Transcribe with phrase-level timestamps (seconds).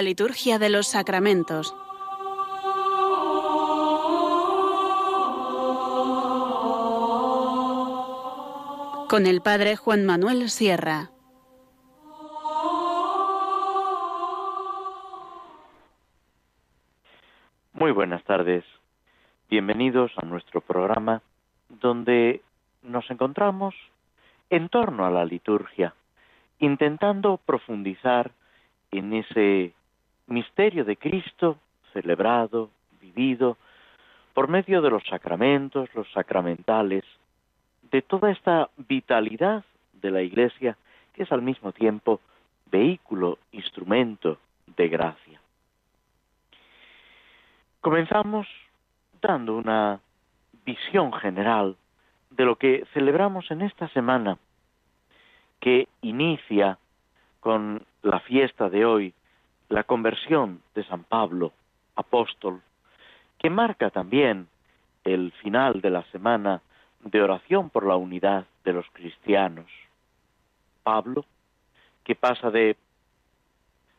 [0.00, 1.76] La liturgia de los sacramentos.
[9.10, 11.10] Con el Padre Juan Manuel Sierra.
[17.74, 18.64] Muy buenas tardes.
[19.50, 21.20] Bienvenidos a nuestro programa
[21.68, 22.40] donde
[22.82, 23.74] nos encontramos
[24.48, 25.94] en torno a la liturgia,
[26.58, 28.30] intentando profundizar
[28.92, 29.74] en ese
[30.30, 31.58] misterio de Cristo
[31.92, 33.56] celebrado, vivido,
[34.32, 37.04] por medio de los sacramentos, los sacramentales,
[37.90, 40.76] de toda esta vitalidad de la Iglesia,
[41.12, 42.20] que es al mismo tiempo
[42.70, 44.38] vehículo, instrumento
[44.76, 45.40] de gracia.
[47.80, 48.46] Comenzamos
[49.20, 50.00] dando una
[50.64, 51.76] visión general
[52.30, 54.38] de lo que celebramos en esta semana,
[55.58, 56.78] que inicia
[57.40, 59.14] con la fiesta de hoy,
[59.70, 61.52] la conversión de San Pablo,
[61.94, 62.60] apóstol,
[63.38, 64.48] que marca también
[65.04, 66.60] el final de la semana
[67.04, 69.66] de oración por la unidad de los cristianos.
[70.82, 71.24] Pablo,
[72.02, 72.76] que pasa de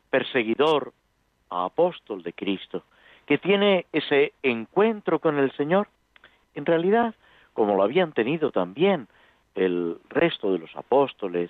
[0.09, 0.91] perseguidor
[1.50, 2.83] a apóstol de Cristo,
[3.25, 5.88] que tiene ese encuentro con el Señor,
[6.53, 7.16] en realidad,
[7.53, 9.08] como lo habían tenido también
[9.56, 11.50] el resto de los apóstoles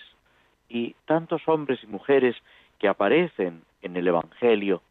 [0.70, 2.36] y tantos hombres y mujeres
[2.78, 4.82] que aparecen en el Evangelio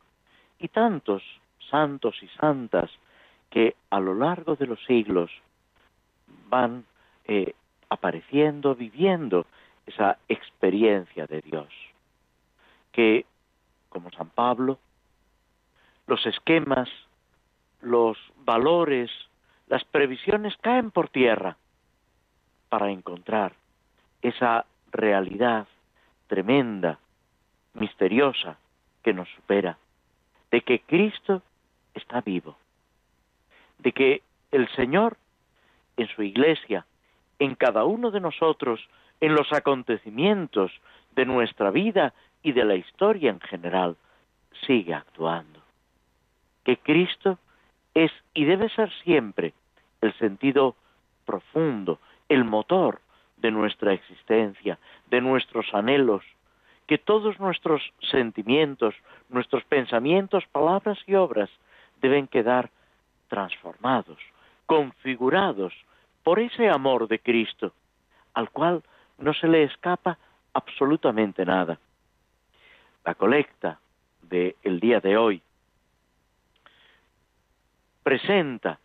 [0.58, 1.22] y tantos
[1.70, 2.90] santos y santas
[3.48, 5.30] que a lo largo de los siglos
[6.48, 6.84] van
[7.26, 7.54] eh,
[7.88, 9.46] apareciendo, viviendo
[9.86, 11.68] esa experiencia de Dios.
[12.92, 13.24] Que,
[13.88, 14.78] como San Pablo,
[16.06, 16.88] los esquemas,
[17.80, 19.10] los valores,
[19.68, 21.56] las previsiones caen por tierra
[22.68, 23.54] para encontrar
[24.22, 25.66] esa realidad
[26.26, 26.98] tremenda,
[27.74, 28.58] misteriosa,
[29.02, 29.78] que nos supera,
[30.50, 31.42] de que Cristo
[31.94, 32.56] está vivo,
[33.78, 35.16] de que el Señor
[35.96, 36.86] en su iglesia,
[37.38, 38.80] en cada uno de nosotros,
[39.20, 40.72] en los acontecimientos
[41.14, 43.96] de nuestra vida y de la historia en general,
[44.66, 45.60] sigue actuando.
[46.64, 47.38] Que Cristo
[47.94, 49.52] es y debe ser siempre
[50.00, 50.74] el sentido
[51.26, 53.00] profundo, el motor
[53.36, 54.78] de nuestra existencia,
[55.10, 56.24] de nuestros anhelos,
[56.90, 57.80] que todos nuestros
[58.10, 58.96] sentimientos,
[59.28, 61.48] nuestros pensamientos, palabras y obras
[62.02, 62.68] deben quedar
[63.28, 64.18] transformados,
[64.66, 65.72] configurados
[66.24, 67.72] por ese amor de Cristo,
[68.34, 68.82] al cual
[69.18, 70.18] no se le escapa
[70.52, 71.78] absolutamente nada.
[73.04, 73.78] La colecta
[74.22, 75.40] del día de hoy
[78.02, 78.80] presenta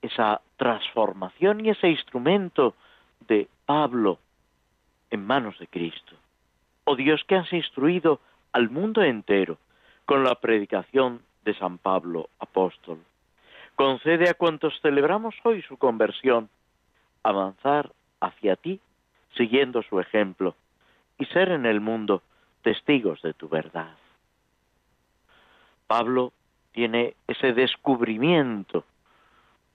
[0.00, 2.76] esa transformación y ese instrumento
[3.26, 4.20] de Pablo
[5.10, 6.14] en manos de Cristo.
[6.96, 8.20] Dios que has instruido
[8.52, 9.58] al mundo entero
[10.04, 12.98] con la predicación de San Pablo, apóstol.
[13.76, 16.48] Concede a cuantos celebramos hoy su conversión
[17.22, 18.80] avanzar hacia ti
[19.36, 20.54] siguiendo su ejemplo
[21.18, 22.22] y ser en el mundo
[22.62, 23.94] testigos de tu verdad.
[25.86, 26.32] Pablo
[26.72, 28.84] tiene ese descubrimiento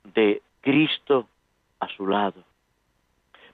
[0.04, 1.28] de Cristo
[1.80, 2.44] a su lado,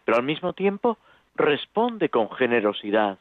[0.04, 0.98] pero al mismo tiempo
[1.36, 3.18] responde con generosidad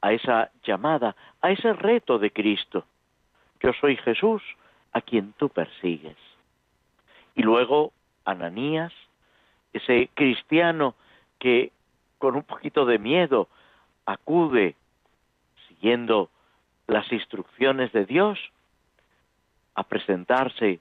[0.00, 2.84] a esa llamada, a ese reto de Cristo.
[3.60, 4.42] Yo soy Jesús
[4.92, 6.16] a quien tú persigues.
[7.34, 7.92] Y luego
[8.24, 8.92] Ananías,
[9.72, 10.94] ese cristiano
[11.38, 11.72] que
[12.18, 13.48] con un poquito de miedo
[14.04, 14.74] acude
[15.68, 16.30] siguiendo
[16.86, 18.38] las instrucciones de Dios
[19.74, 20.80] a presentarse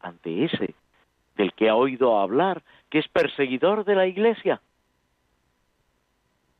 [0.00, 0.74] ante ese
[1.36, 4.60] del que ha oído hablar, que es perseguidor de la iglesia,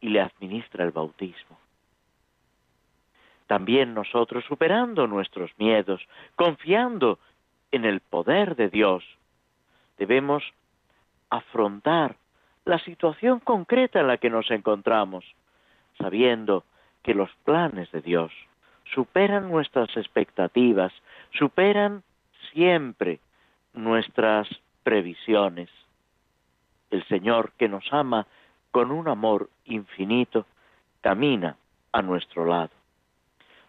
[0.00, 1.58] y le administra el bautismo.
[3.46, 6.00] También nosotros, superando nuestros miedos,
[6.34, 7.18] confiando
[7.70, 9.04] en el poder de Dios,
[9.98, 10.42] debemos
[11.30, 12.16] afrontar
[12.64, 15.24] la situación concreta en la que nos encontramos,
[15.98, 16.64] sabiendo
[17.02, 18.32] que los planes de Dios
[18.94, 20.92] superan nuestras expectativas,
[21.32, 22.02] superan
[22.52, 23.20] siempre
[23.74, 24.48] nuestras
[24.82, 25.68] previsiones.
[26.90, 28.26] El Señor que nos ama
[28.70, 30.46] con un amor infinito
[31.00, 31.56] camina
[31.92, 32.70] a nuestro lado.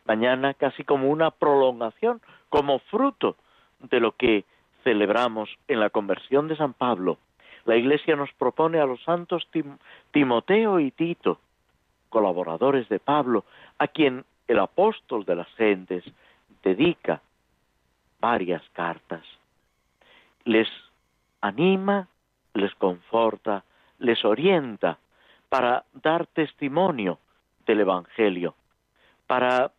[0.06, 3.36] Mañana casi como una prolongación, como fruto
[3.80, 4.46] de lo que
[4.84, 7.18] celebramos en la conversión de San Pablo,
[7.66, 9.48] la Iglesia nos propone a los santos
[10.12, 11.40] Timoteo y Tito,
[12.10, 13.44] colaboradores de Pablo,
[13.80, 16.04] a quien el apóstol de las gentes
[16.64, 17.22] dedica
[18.20, 19.24] varias cartas.
[20.44, 20.68] Les
[21.42, 22.08] anima,
[22.54, 23.64] les conforta,
[24.00, 25.00] les orienta
[25.50, 27.20] para dar testimonio
[27.66, 28.54] del Evangelio,
[29.26, 29.72] para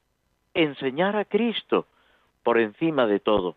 [0.56, 1.86] enseñar a Cristo
[2.42, 3.56] por encima de todo.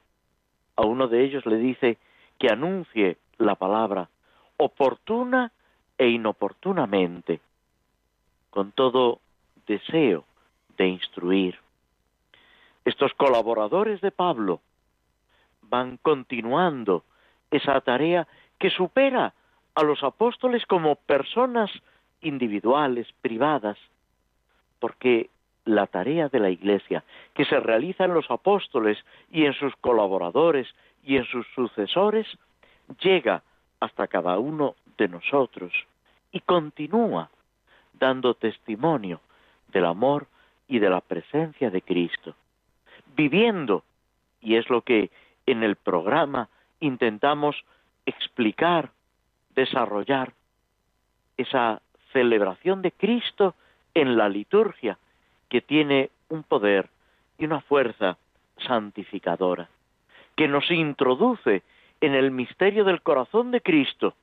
[0.76, 1.98] A uno de ellos le dice
[2.38, 4.10] que anuncie la palabra
[4.58, 5.52] oportuna
[5.98, 7.40] e inoportunamente,
[8.50, 9.20] con todo
[9.66, 10.26] deseo
[10.78, 11.58] de instruir.
[12.84, 14.62] Estos colaboradores de Pablo
[15.62, 17.04] van continuando
[17.52, 19.34] esa tarea que supera
[19.76, 21.72] a los apóstoles como personas
[22.22, 23.78] individuales, privadas,
[24.80, 25.30] porque
[25.70, 28.98] la tarea de la Iglesia que se realiza en los apóstoles
[29.32, 30.68] y en sus colaboradores
[31.04, 32.28] y en sus sucesores
[33.02, 33.44] llega
[33.80, 35.72] hasta cada uno de nosotros
[36.32, 37.30] y continúa
[37.94, 39.22] dando testimonio
[39.68, 40.28] del amor
[40.68, 42.36] y de la presencia de Cristo,
[43.16, 43.84] viviendo,
[44.42, 45.10] y es lo que
[45.46, 46.50] en el programa
[46.80, 47.56] intentamos
[48.06, 48.92] explicar,
[49.56, 50.34] desarrollar,
[51.38, 51.82] esa
[52.12, 53.56] celebración de Cristo
[53.94, 54.98] en la liturgia,
[55.50, 56.90] que tiene un poder
[57.38, 58.18] y una fuerza
[58.68, 59.70] santificadora,
[60.36, 61.64] que nos introduce
[62.02, 64.14] en el misterio del corazón de Cristo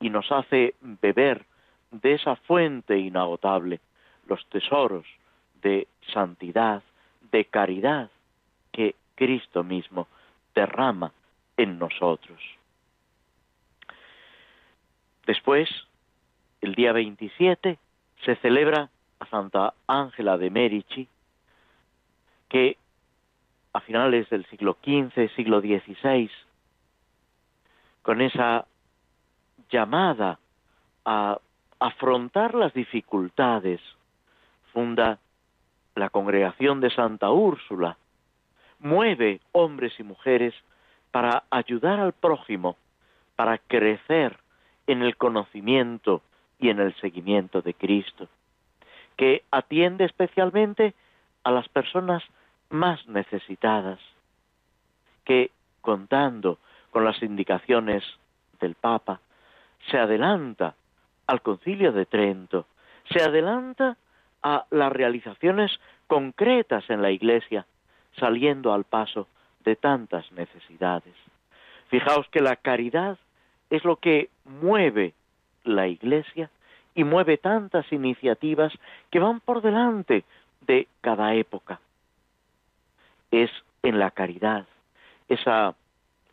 [0.00, 1.44] y nos hace beber
[1.90, 3.80] de esa fuente inagotable
[4.26, 5.04] los tesoros
[5.62, 6.82] de santidad,
[7.30, 8.10] de caridad
[8.72, 10.08] que Cristo mismo
[10.54, 11.12] derrama
[11.56, 12.40] en nosotros.
[15.26, 15.68] Después,
[16.60, 17.78] el día 27,
[18.24, 18.90] se celebra
[19.22, 21.08] a Santa Ángela de Merici,
[22.48, 22.76] que
[23.72, 26.28] a finales del siglo XV, siglo XVI,
[28.02, 28.66] con esa
[29.70, 30.40] llamada
[31.04, 31.38] a
[31.78, 33.80] afrontar las dificultades,
[34.72, 35.18] funda
[35.94, 37.96] la congregación de Santa Úrsula,
[38.80, 40.52] mueve hombres y mujeres
[41.12, 42.76] para ayudar al prójimo,
[43.36, 44.36] para crecer
[44.88, 46.22] en el conocimiento
[46.58, 48.28] y en el seguimiento de Cristo,
[49.16, 50.94] que atiende especialmente
[51.44, 52.22] a las personas
[52.70, 53.98] más necesitadas,
[55.24, 55.50] que
[55.80, 56.58] contando
[56.90, 58.04] con las indicaciones
[58.60, 59.20] del Papa,
[59.90, 60.74] se adelanta
[61.26, 62.66] al concilio de Trento,
[63.10, 63.96] se adelanta
[64.42, 67.66] a las realizaciones concretas en la Iglesia,
[68.18, 69.28] saliendo al paso
[69.64, 71.14] de tantas necesidades.
[71.88, 73.18] Fijaos que la caridad
[73.70, 75.14] es lo que mueve
[75.64, 76.50] la Iglesia
[76.94, 78.72] y mueve tantas iniciativas
[79.10, 80.24] que van por delante
[80.66, 81.80] de cada época.
[83.30, 83.50] Es
[83.82, 84.66] en la caridad,
[85.28, 85.74] esa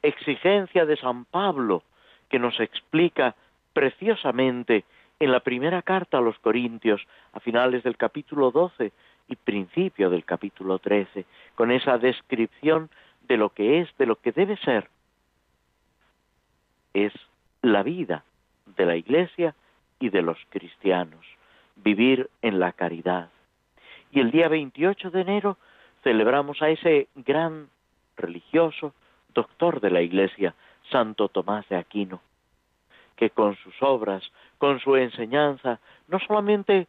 [0.01, 1.83] exigencia de San Pablo
[2.29, 3.35] que nos explica
[3.73, 4.85] preciosamente
[5.19, 7.01] en la primera carta a los Corintios,
[7.33, 8.91] a finales del capítulo 12
[9.27, 12.89] y principio del capítulo 13, con esa descripción
[13.27, 14.89] de lo que es, de lo que debe ser.
[16.93, 17.13] Es
[17.61, 18.23] la vida
[18.77, 19.53] de la Iglesia
[19.99, 21.25] y de los cristianos,
[21.75, 23.29] vivir en la caridad.
[24.11, 25.57] Y el día 28 de enero
[26.03, 27.69] celebramos a ese gran
[28.17, 28.93] religioso,
[29.33, 30.55] doctor de la Iglesia,
[30.89, 32.21] Santo Tomás de Aquino,
[33.15, 34.23] que con sus obras,
[34.57, 36.87] con su enseñanza, no solamente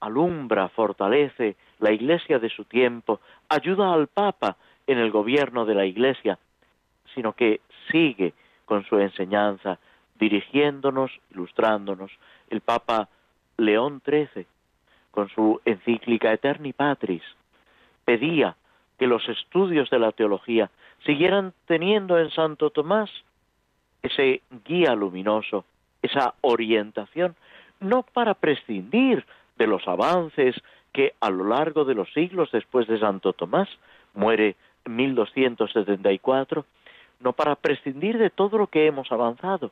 [0.00, 5.84] alumbra, fortalece la Iglesia de su tiempo, ayuda al Papa en el gobierno de la
[5.84, 6.38] Iglesia,
[7.14, 7.60] sino que
[7.90, 8.32] sigue
[8.64, 9.78] con su enseñanza,
[10.18, 12.10] dirigiéndonos, ilustrándonos.
[12.50, 13.08] El Papa
[13.56, 14.46] León XIII,
[15.10, 17.22] con su encíclica Eterni Patris,
[18.04, 18.56] pedía
[18.98, 20.70] que los estudios de la teología
[21.04, 23.10] siguieran teniendo en Santo Tomás
[24.02, 25.64] ese guía luminoso,
[26.02, 27.36] esa orientación,
[27.80, 29.24] no para prescindir
[29.56, 30.54] de los avances
[30.92, 33.68] que a lo largo de los siglos después de Santo Tomás,
[34.14, 36.64] muere en 1274,
[37.20, 39.70] no para prescindir de todo lo que hemos avanzado,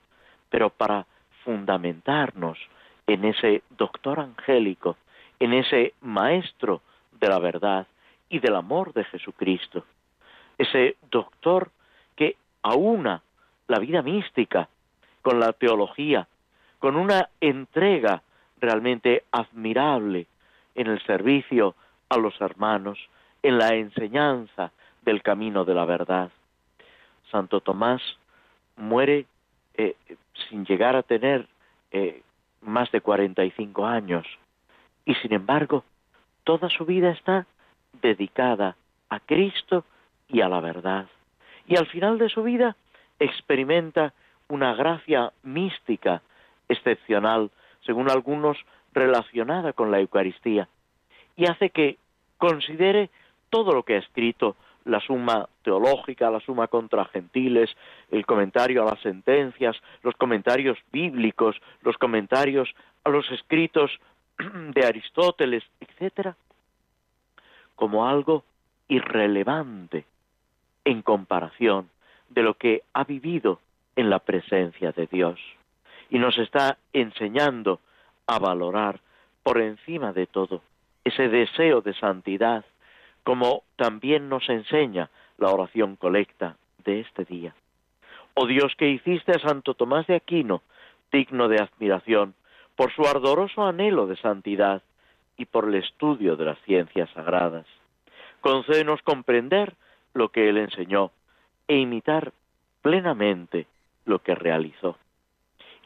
[0.51, 1.07] pero para
[1.45, 2.59] fundamentarnos
[3.07, 4.97] en ese doctor angélico,
[5.39, 7.87] en ese maestro de la verdad
[8.29, 9.85] y del amor de Jesucristo,
[10.59, 11.71] ese doctor
[12.17, 13.23] que aúna
[13.69, 14.69] la vida mística
[15.23, 16.27] con la teología,
[16.79, 18.23] con una entrega
[18.61, 20.27] realmente admirable
[20.75, 21.75] en el servicio
[22.09, 22.99] a los hermanos,
[23.43, 24.73] en la enseñanza
[25.03, 26.31] del camino de la verdad.
[27.31, 28.03] Santo Tomás
[28.77, 29.27] muere
[29.75, 29.95] eh,
[30.49, 31.47] sin llegar a tener
[31.91, 32.23] eh,
[32.61, 34.27] más de 45 años
[35.05, 35.85] y sin embargo
[36.45, 37.47] toda su vida está
[38.03, 38.77] dedicada
[39.09, 39.85] a Cristo
[40.29, 41.07] y a la verdad.
[41.67, 42.77] Y al final de su vida
[43.19, 44.13] experimenta
[44.49, 46.23] una gracia mística
[46.69, 47.51] excepcional,
[47.85, 48.59] según algunos
[48.93, 50.69] relacionada con la Eucaristía,
[51.37, 51.99] y hace que
[52.39, 53.11] considere
[53.51, 57.77] todo lo que ha escrito, la suma teológica, la suma contra gentiles,
[58.11, 62.73] el comentario a las sentencias, los comentarios bíblicos, los comentarios
[63.05, 63.91] a los escritos
[64.39, 66.37] de Aristóteles, etcétera,
[67.75, 68.45] como algo
[68.89, 70.05] irrelevante
[70.85, 71.91] en comparación
[72.29, 73.61] de lo que ha vivido
[73.97, 75.41] en la presencia de Dios.
[76.11, 77.81] Y nos está enseñando
[78.27, 79.01] a valorar
[79.43, 80.63] por encima de todo
[81.05, 82.65] ese deseo de santidad,
[83.27, 87.57] como también nos enseña la oración colecta de este día.
[88.35, 90.63] Oh Dios que hiciste a Santo Tomás de Aquino
[91.11, 92.35] digno de admiración
[92.77, 94.81] por su ardoroso anhelo de santidad
[95.37, 97.67] y por el estudio de las ciencias sagradas.
[98.43, 99.75] Concédenos comprender
[100.15, 101.11] lo que él enseñó
[101.67, 102.33] e imitar
[102.81, 103.67] plenamente
[104.05, 104.99] lo que realizó.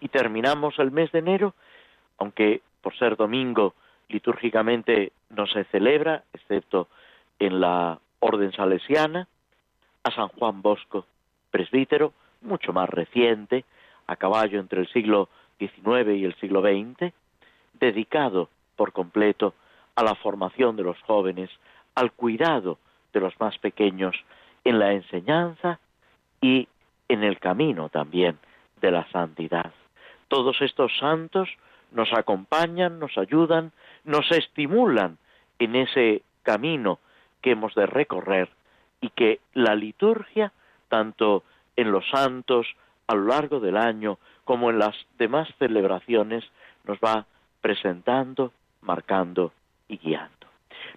[0.02, 1.54] Y terminamos el mes de enero,
[2.18, 3.72] aunque por ser domingo
[4.10, 6.88] litúrgicamente no se celebra, excepto
[7.40, 9.26] en la orden salesiana,
[10.04, 11.06] a San Juan Bosco,
[11.50, 13.64] presbítero, mucho más reciente,
[14.06, 15.28] a caballo entre el siglo
[15.58, 17.12] XIX y el siglo XX,
[17.74, 19.54] dedicado por completo
[19.96, 21.50] a la formación de los jóvenes,
[21.94, 22.78] al cuidado
[23.12, 24.14] de los más pequeños,
[24.64, 25.80] en la enseñanza
[26.40, 26.68] y
[27.08, 28.38] en el camino también
[28.80, 29.72] de la santidad.
[30.28, 31.48] Todos estos santos
[31.92, 33.72] nos acompañan, nos ayudan,
[34.04, 35.18] nos estimulan
[35.58, 36.98] en ese camino
[37.40, 38.48] que hemos de recorrer
[39.00, 40.52] y que la liturgia,
[40.88, 41.44] tanto
[41.76, 42.66] en los santos
[43.06, 46.44] a lo largo del año como en las demás celebraciones,
[46.84, 47.26] nos va
[47.60, 49.52] presentando, marcando
[49.88, 50.46] y guiando.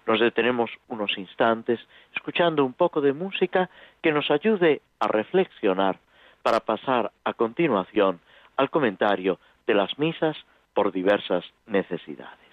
[0.06, 1.80] Nos detenemos unos instantes
[2.14, 3.70] escuchando un poco de música
[4.02, 5.98] que nos ayude a reflexionar
[6.42, 8.20] para pasar a continuación
[8.56, 10.36] al comentario de las misas
[10.74, 12.43] por diversas necesidades.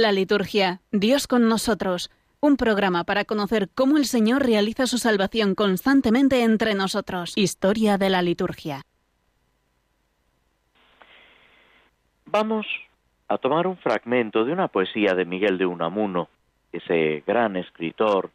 [0.00, 5.54] La liturgia, Dios con nosotros, un programa para conocer cómo el Señor realiza su salvación
[5.54, 7.34] constantemente entre nosotros.
[7.36, 8.80] Historia de la liturgia.
[12.24, 12.66] Vamos
[13.28, 16.30] a tomar un fragmento de una poesía de Miguel de Unamuno,
[16.72, 18.30] ese gran escritor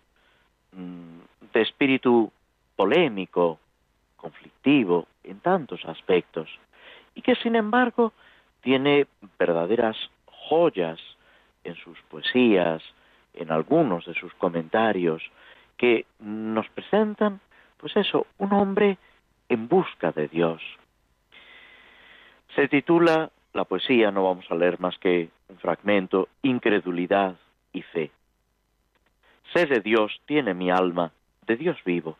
[0.71, 2.31] mm, de espíritu
[2.75, 3.57] polémico,
[4.17, 6.47] conflictivo en tantos aspectos,
[7.15, 8.13] y que sin embargo
[8.61, 9.07] tiene
[9.39, 10.99] verdaderas joyas
[11.65, 12.81] en sus poesías,
[13.33, 15.21] en algunos de sus comentarios,
[15.77, 17.41] que nos presentan,
[17.77, 18.97] pues eso, un hombre
[19.49, 20.61] en busca de Dios.
[22.55, 27.35] Se titula la poesía, no vamos a leer más que un fragmento, Incredulidad
[27.73, 28.11] y fe.
[29.53, 31.11] Sé de Dios tiene mi alma,
[31.45, 32.17] de Dios vivo,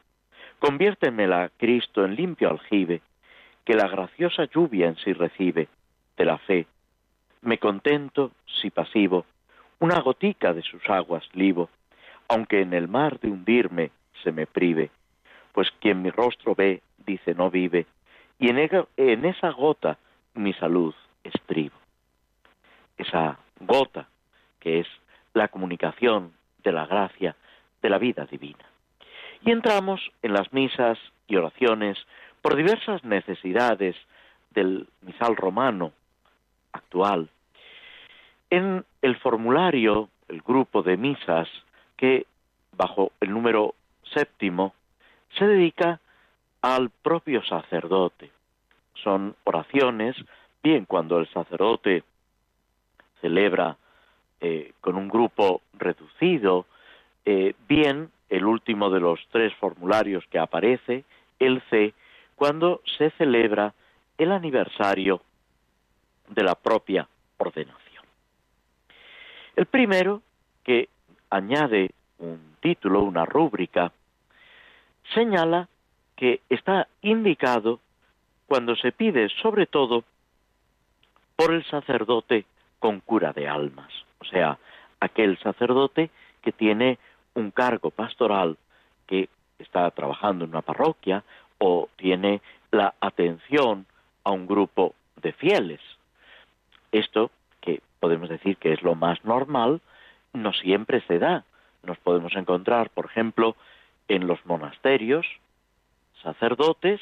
[0.59, 3.01] Conviértemela, Cristo, en limpio aljibe,
[3.65, 5.67] que la graciosa lluvia en sí recibe,
[6.17, 6.65] de la fe.
[7.41, 9.25] Me contento, si pasivo,
[9.79, 11.69] una gotica de sus aguas libo,
[12.27, 13.91] aunque en el mar de hundirme
[14.23, 14.89] se me prive,
[15.53, 17.85] pues quien mi rostro ve, dice no vive,
[18.39, 19.97] y en, esa gota
[20.33, 21.75] mi salud estribo.
[22.97, 24.07] Esa gota
[24.59, 24.87] que es
[25.33, 27.35] la comunicación de la gracia
[27.81, 28.65] de la vida divina.
[29.41, 31.97] Y entramos en las misas y oraciones
[32.41, 33.95] por diversas necesidades
[34.51, 35.91] del misal romano
[36.71, 37.29] actual.
[38.49, 41.47] En el formulario, el grupo de misas
[41.95, 42.25] que
[42.75, 43.75] bajo el número
[44.15, 44.73] séptimo
[45.37, 45.99] se dedica
[46.63, 48.31] al propio sacerdote.
[49.03, 50.15] Son oraciones,
[50.63, 52.03] bien cuando el sacerdote
[53.21, 53.77] celebra
[54.41, 56.65] eh, con un grupo reducido,
[57.25, 61.03] eh, bien el último de los tres formularios que aparece,
[61.37, 61.93] el C,
[62.35, 63.75] cuando se celebra
[64.17, 65.21] el aniversario
[66.27, 67.07] de la propia
[67.37, 67.84] ordenación.
[69.55, 70.21] El primero,
[70.63, 70.89] que
[71.29, 73.91] añade un título, una rúbrica,
[75.13, 75.69] señala
[76.15, 77.79] que está indicado
[78.47, 80.03] cuando se pide sobre todo
[81.35, 82.45] por el sacerdote
[82.79, 84.57] con cura de almas, o sea,
[84.99, 86.09] aquel sacerdote
[86.41, 86.99] que tiene
[87.33, 88.57] un cargo pastoral
[89.07, 91.23] que está trabajando en una parroquia
[91.57, 93.85] o tiene la atención
[94.23, 95.81] a un grupo de fieles.
[96.91, 97.31] Esto,
[98.05, 99.81] podemos decir que es lo más normal,
[100.31, 101.43] no siempre se da.
[101.81, 103.55] Nos podemos encontrar, por ejemplo,
[104.07, 105.25] en los monasterios,
[106.21, 107.01] sacerdotes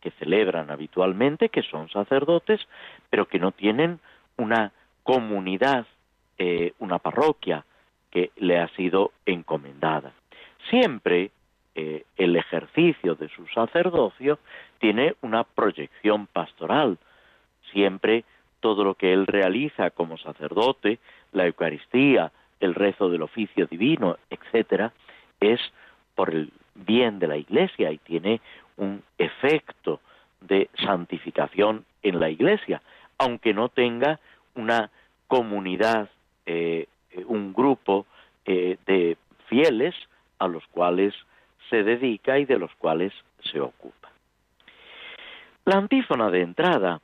[0.00, 2.60] que celebran habitualmente, que son sacerdotes,
[3.10, 3.98] pero que no tienen
[4.36, 4.70] una
[5.02, 5.86] comunidad,
[6.38, 7.64] eh, una parroquia
[8.12, 10.12] que le ha sido encomendada.
[10.70, 11.32] Siempre
[11.74, 14.38] eh, el ejercicio de su sacerdocio
[14.78, 16.96] tiene una proyección pastoral.
[17.72, 18.24] Siempre
[18.60, 20.98] todo lo que él realiza como sacerdote,
[21.32, 24.92] la Eucaristía, el rezo del oficio divino, etcétera,
[25.40, 25.60] es
[26.14, 28.40] por el bien de la Iglesia y tiene
[28.76, 30.00] un efecto
[30.40, 32.82] de santificación en la Iglesia,
[33.18, 34.20] aunque no tenga
[34.54, 34.90] una
[35.26, 36.08] comunidad,
[36.46, 36.86] eh,
[37.26, 38.06] un grupo
[38.44, 39.16] eh, de
[39.48, 39.94] fieles
[40.38, 41.14] a los cuales
[41.70, 43.12] se dedica y de los cuales
[43.50, 44.08] se ocupa.
[45.64, 47.00] La antífona de entrada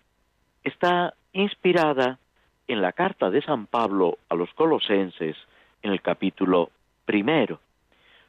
[0.62, 2.18] está inspirada
[2.66, 5.36] en la carta de San Pablo a los colosenses
[5.82, 6.70] en el capítulo
[7.04, 7.60] primero.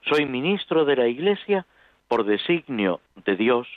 [0.10, 1.66] Soy ministro de la Iglesia
[2.08, 3.68] por designio de Dios,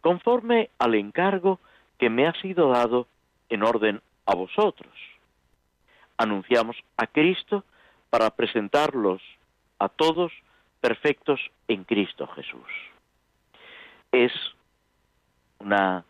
[0.00, 1.60] conforme al encargo
[1.98, 3.06] que me ha sido dado
[3.50, 4.92] en orden a vosotros.
[6.16, 7.64] Anunciamos a Cristo
[8.10, 9.20] para presentarlos
[9.78, 10.32] a todos
[10.80, 12.68] perfectos en Cristo Jesús.
[14.12, 14.32] Es
[15.58, 16.04] una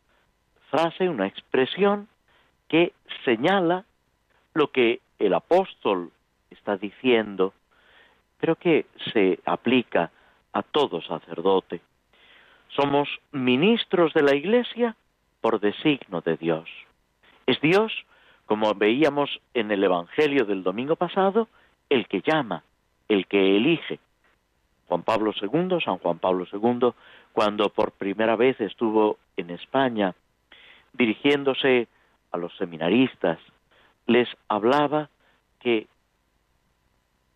[0.70, 2.08] frase, una expresión
[2.68, 2.92] que
[3.24, 3.84] señala
[4.54, 6.12] lo que el apóstol
[6.50, 7.52] está diciendo,
[8.38, 10.10] pero que se aplica
[10.52, 11.80] a todo sacerdote.
[12.68, 14.96] Somos ministros de la Iglesia
[15.40, 16.68] por designo de Dios.
[17.46, 17.92] Es Dios,
[18.46, 21.48] como veíamos en el Evangelio del domingo pasado,
[21.88, 22.62] el que llama,
[23.08, 23.98] el que elige.
[24.86, 26.90] Juan Pablo II, San Juan Pablo II,
[27.32, 30.14] cuando por primera vez estuvo en España,
[30.92, 31.88] dirigiéndose
[32.32, 33.38] a los seminaristas,
[34.06, 35.08] les hablaba
[35.60, 35.86] que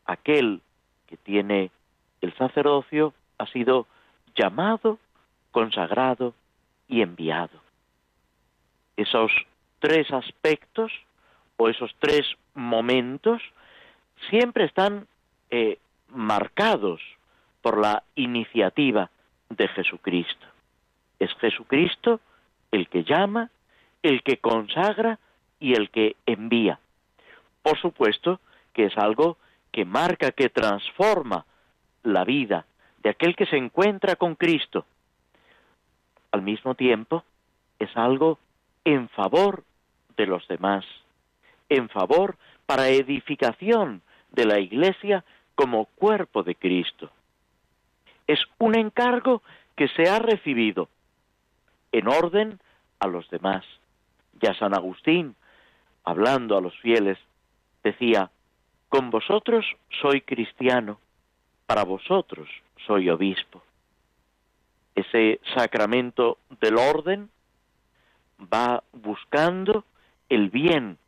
[0.04, 0.60] aquel
[1.06, 1.70] que tiene
[2.20, 3.86] el sacerdocio ha sido
[4.34, 4.98] llamado,
[5.50, 6.34] consagrado
[6.88, 7.60] y enviado.
[8.96, 9.30] Esos
[9.78, 10.92] tres aspectos
[11.56, 13.42] o esos tres momentos
[14.30, 15.06] siempre están
[15.50, 15.78] eh,
[16.08, 17.00] marcados
[17.60, 19.10] por la iniciativa
[19.48, 20.46] de Jesucristo.
[21.18, 22.20] Es Jesucristo
[22.70, 23.50] el que llama,
[24.02, 25.18] el que consagra
[25.60, 26.78] y el que envía.
[27.62, 28.40] Por supuesto
[28.72, 29.36] que es algo
[29.70, 31.46] que marca, que transforma
[32.02, 32.66] la vida
[33.02, 34.84] de aquel que se encuentra con Cristo.
[36.30, 37.24] Al mismo tiempo,
[37.78, 38.38] es algo
[38.84, 39.64] en favor
[40.16, 40.84] de los demás,
[41.68, 42.36] en favor
[42.66, 47.10] para edificación de la Iglesia como cuerpo de Cristo.
[48.26, 49.42] Es un encargo
[49.76, 50.88] que se ha recibido
[51.92, 52.60] en orden
[52.98, 53.64] a los demás.
[54.42, 55.36] Ya San Agustín,
[56.04, 57.16] hablando a los fieles,
[57.82, 58.30] decía,
[58.88, 59.64] con vosotros
[60.02, 60.98] soy cristiano,
[61.66, 62.48] para vosotros
[62.86, 63.62] soy obispo.
[64.94, 67.30] Ese sacramento del orden
[68.52, 69.84] va buscando
[70.28, 70.98] el bien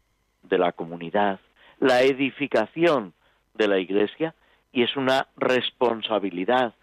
[0.44, 1.40] de la comunidad,
[1.80, 3.12] la edificación
[3.54, 4.34] de la Iglesia
[4.72, 6.74] y es una responsabilidad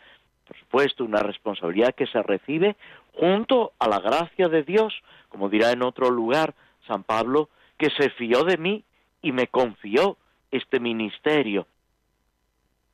[0.52, 2.76] por supuesto, una responsabilidad que se recibe
[3.14, 4.94] junto a la gracia de Dios,
[5.30, 6.54] como dirá en otro lugar
[6.88, 8.84] San Pablo, que se fió de mí
[9.22, 10.18] y me confió
[10.52, 11.68] este ministerio.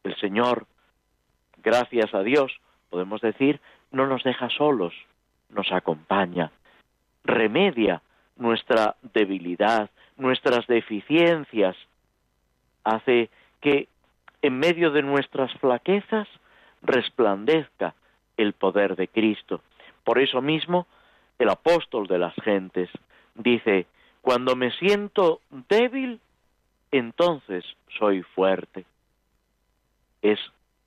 [0.03, 0.67] El Señor,
[1.63, 2.51] gracias a Dios,
[2.89, 3.60] podemos decir,
[3.91, 4.93] no nos deja solos,
[5.49, 6.51] nos acompaña,
[7.23, 8.01] remedia
[8.38, 11.75] nuestra debilidad, nuestras deficiencias,
[12.84, 13.30] hace
[13.62, 13.88] que
[14.41, 16.27] en medio de nuestras flaquezas
[16.82, 17.95] resplandezca
[18.38, 19.62] el poder de Cristo.
[20.08, 20.88] Por eso mismo,
[21.38, 22.89] el apóstol de las gentes
[23.36, 23.88] dice,
[24.22, 26.22] cuando me siento débil,
[26.91, 27.65] entonces
[28.00, 28.86] soy fuerte.
[30.22, 30.39] Es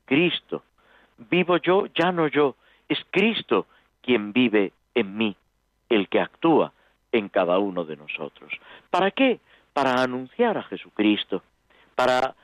[0.06, 0.62] Cristo.
[1.18, 2.56] Vivo yo, ya no yo,
[2.88, 3.66] es Cristo
[4.00, 5.36] quien vive en mí,
[5.90, 6.72] el que actúa
[7.12, 8.50] en cada uno de nosotros.
[8.88, 9.38] ¿Para qué?
[9.74, 11.42] Para anunciar a Jesucristo,
[11.94, 12.34] para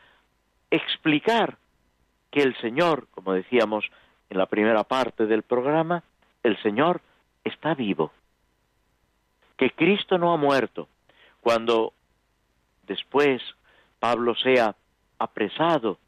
[0.71, 1.57] explicar
[2.31, 3.87] que el Señor, como decíamos
[4.29, 6.05] en la primera parte del programa,
[6.47, 7.01] el Señor
[7.45, 8.13] está vivo,
[9.57, 10.89] que Cristo no ha muerto.
[11.41, 11.93] Cuando
[12.87, 13.43] después
[13.99, 14.75] Pablo sea
[15.19, 15.99] apresado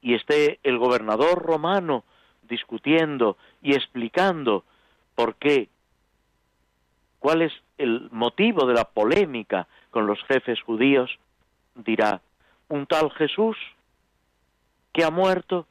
[0.00, 2.04] y esté el gobernador romano
[2.42, 4.64] discutiendo y explicando
[5.14, 5.68] por qué,
[7.18, 11.10] cuál es el motivo de la polémica con los jefes judíos,
[11.74, 12.20] dirá,
[12.68, 13.56] un tal Jesús
[14.92, 15.66] que ha muerto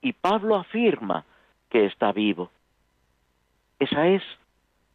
[0.00, 1.24] y Pablo afirma
[1.70, 2.50] que está vivo.
[3.78, 4.22] Esa es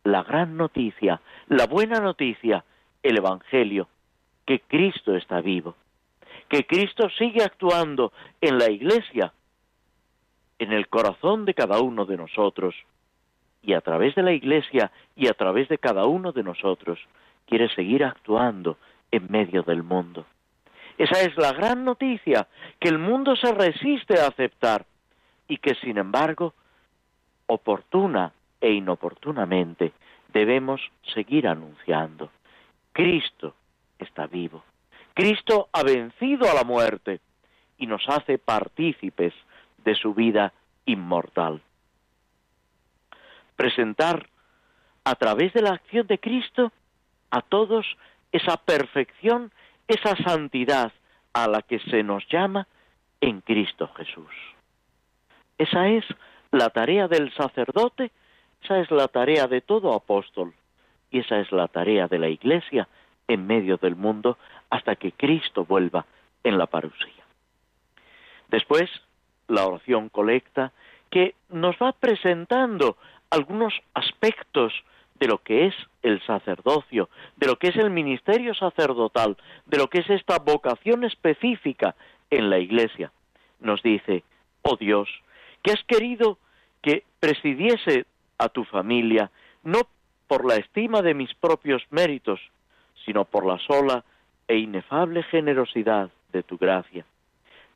[0.03, 2.63] la gran noticia, la buena noticia,
[3.03, 3.87] el Evangelio,
[4.45, 5.75] que Cristo está vivo,
[6.47, 8.11] que Cristo sigue actuando
[8.41, 9.33] en la Iglesia,
[10.57, 12.75] en el corazón de cada uno de nosotros,
[13.61, 16.99] y a través de la Iglesia y a través de cada uno de nosotros,
[17.45, 18.77] quiere seguir actuando
[19.11, 20.25] en medio del mundo.
[20.97, 22.47] Esa es la gran noticia
[22.79, 24.85] que el mundo se resiste a aceptar
[25.47, 26.53] y que sin embargo,
[27.47, 29.93] oportuna e inoportunamente,
[30.33, 30.81] debemos
[31.13, 32.29] seguir anunciando.
[32.93, 33.55] Cristo
[33.97, 34.63] está vivo.
[35.13, 37.19] Cristo ha vencido a la muerte
[37.77, 39.33] y nos hace partícipes
[39.83, 40.53] de su vida
[40.85, 41.61] inmortal.
[43.55, 44.29] Presentar
[45.03, 46.71] a través de la acción de Cristo
[47.31, 47.85] a todos
[48.31, 49.51] esa perfección
[49.89, 50.93] esa santidad
[51.33, 52.67] a la que se nos llama
[53.19, 54.31] en Cristo Jesús.
[55.57, 56.05] Esa es
[56.51, 58.11] la tarea del sacerdote,
[58.63, 60.53] esa es la tarea de todo apóstol
[61.11, 62.87] y esa es la tarea de la Iglesia
[63.27, 64.37] en medio del mundo
[64.69, 66.05] hasta que Cristo vuelva
[66.43, 67.23] en la parusía.
[68.49, 68.89] Después,
[69.47, 70.71] la oración colecta
[71.09, 72.97] que nos va presentando
[73.29, 74.73] algunos aspectos
[75.19, 79.87] de lo que es el sacerdocio, de lo que es el ministerio sacerdotal, de lo
[79.87, 81.95] que es esta vocación específica
[82.29, 83.11] en la Iglesia.
[83.59, 84.23] Nos dice,
[84.61, 85.09] oh Dios,
[85.61, 86.37] que has querido
[86.81, 88.05] que presidiese
[88.39, 89.29] a tu familia,
[89.63, 89.81] no
[90.27, 92.39] por la estima de mis propios méritos,
[93.05, 94.03] sino por la sola
[94.47, 97.05] e inefable generosidad de tu gracia.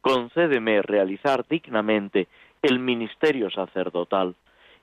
[0.01, 2.27] Concédeme realizar dignamente
[2.61, 4.35] el ministerio sacerdotal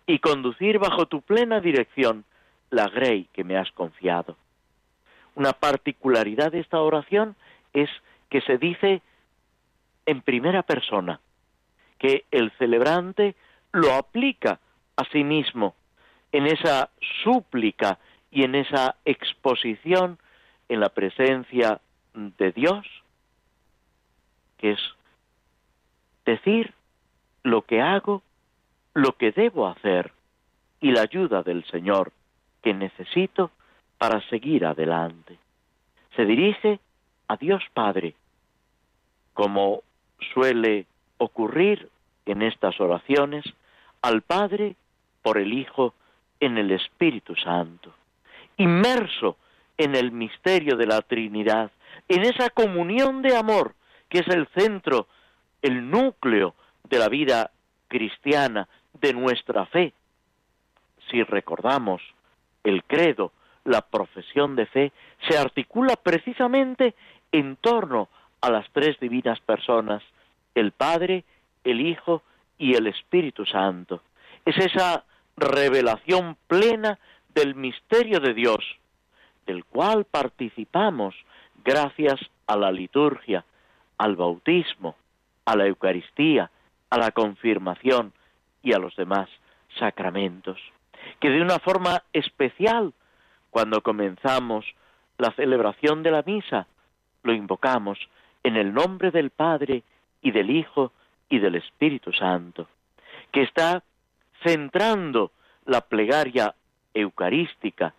[0.06, 2.24] y conducir bajo tu plena dirección
[2.70, 4.36] la grey que me has confiado.
[5.34, 7.36] Una particularidad de esta oración
[7.72, 7.90] es
[8.28, 9.02] que se dice
[10.06, 11.20] en primera persona,
[11.98, 13.36] que el celebrante
[13.72, 14.58] lo aplica
[15.00, 15.74] a sí mismo
[16.32, 16.90] en esa
[17.24, 17.98] súplica
[18.30, 20.18] y en esa exposición
[20.68, 21.80] en la presencia
[22.14, 22.86] de Dios,
[24.58, 24.80] que es
[26.24, 26.72] decir
[27.42, 28.22] lo que hago,
[28.94, 30.12] lo que debo hacer
[30.80, 32.12] y la ayuda del Señor
[32.62, 33.50] que necesito
[33.98, 35.38] para seguir adelante.
[36.14, 36.78] Se dirige
[37.28, 38.14] a Dios Padre,
[39.32, 39.82] como
[40.34, 40.86] suele
[41.18, 41.88] ocurrir
[42.26, 43.44] en estas oraciones,
[44.02, 44.76] al Padre
[45.22, 45.94] por el Hijo
[46.40, 47.94] en el Espíritu Santo,
[48.56, 49.36] inmerso
[49.76, 51.70] en el misterio de la Trinidad,
[52.08, 53.74] en esa comunión de amor
[54.08, 55.06] que es el centro,
[55.62, 56.54] el núcleo
[56.88, 57.50] de la vida
[57.88, 58.68] cristiana,
[59.00, 59.92] de nuestra fe.
[61.10, 62.02] Si recordamos
[62.64, 63.32] el credo,
[63.64, 64.92] la profesión de fe,
[65.28, 66.94] se articula precisamente
[67.32, 68.08] en torno
[68.40, 70.02] a las tres divinas personas,
[70.54, 71.24] el Padre,
[71.64, 72.22] el Hijo
[72.58, 74.02] y el Espíritu Santo.
[74.44, 75.04] Es esa
[75.36, 76.98] revelación plena
[77.34, 78.64] del misterio de Dios,
[79.46, 81.14] del cual participamos
[81.64, 83.44] gracias a la liturgia,
[83.98, 84.96] al bautismo,
[85.44, 86.50] a la Eucaristía,
[86.90, 88.12] a la confirmación
[88.62, 89.28] y a los demás
[89.78, 90.58] sacramentos.
[91.20, 92.92] Que de una forma especial,
[93.50, 94.64] cuando comenzamos
[95.18, 96.66] la celebración de la misa,
[97.22, 97.98] lo invocamos
[98.42, 99.82] en el nombre del Padre
[100.22, 100.92] y del Hijo
[101.28, 102.68] y del Espíritu Santo,
[103.32, 103.82] que está
[104.42, 105.32] centrando
[105.66, 106.54] la plegaria
[106.94, 107.94] eucarística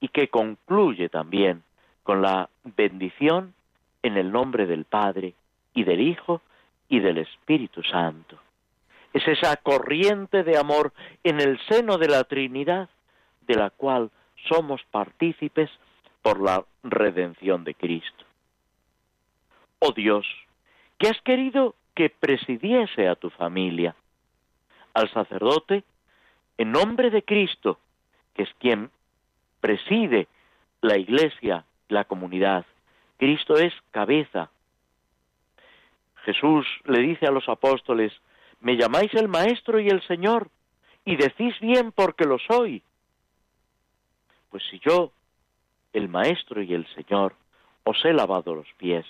[0.00, 1.62] y que concluye también
[2.02, 3.54] con la bendición
[4.02, 5.34] en el nombre del Padre
[5.74, 6.40] y del Hijo
[6.88, 8.38] y del Espíritu Santo.
[9.12, 10.92] Es esa corriente de amor
[11.24, 12.88] en el seno de la Trinidad
[13.46, 14.10] de la cual
[14.48, 15.70] somos partícipes
[16.22, 18.24] por la redención de Cristo.
[19.80, 20.26] Oh Dios,
[20.98, 23.94] que has querido que presidiese a tu familia,
[24.94, 25.84] al sacerdote,
[26.56, 27.78] en nombre de Cristo,
[28.34, 28.90] que es quien
[29.60, 30.28] preside
[30.80, 32.64] la iglesia, la comunidad.
[33.16, 34.50] Cristo es cabeza.
[36.24, 38.12] Jesús le dice a los apóstoles,
[38.60, 40.48] me llamáis el Maestro y el Señor,
[41.04, 42.82] y decís bien porque lo soy.
[44.50, 45.12] Pues si yo,
[45.92, 47.34] el Maestro y el Señor,
[47.84, 49.06] os he lavado los pies,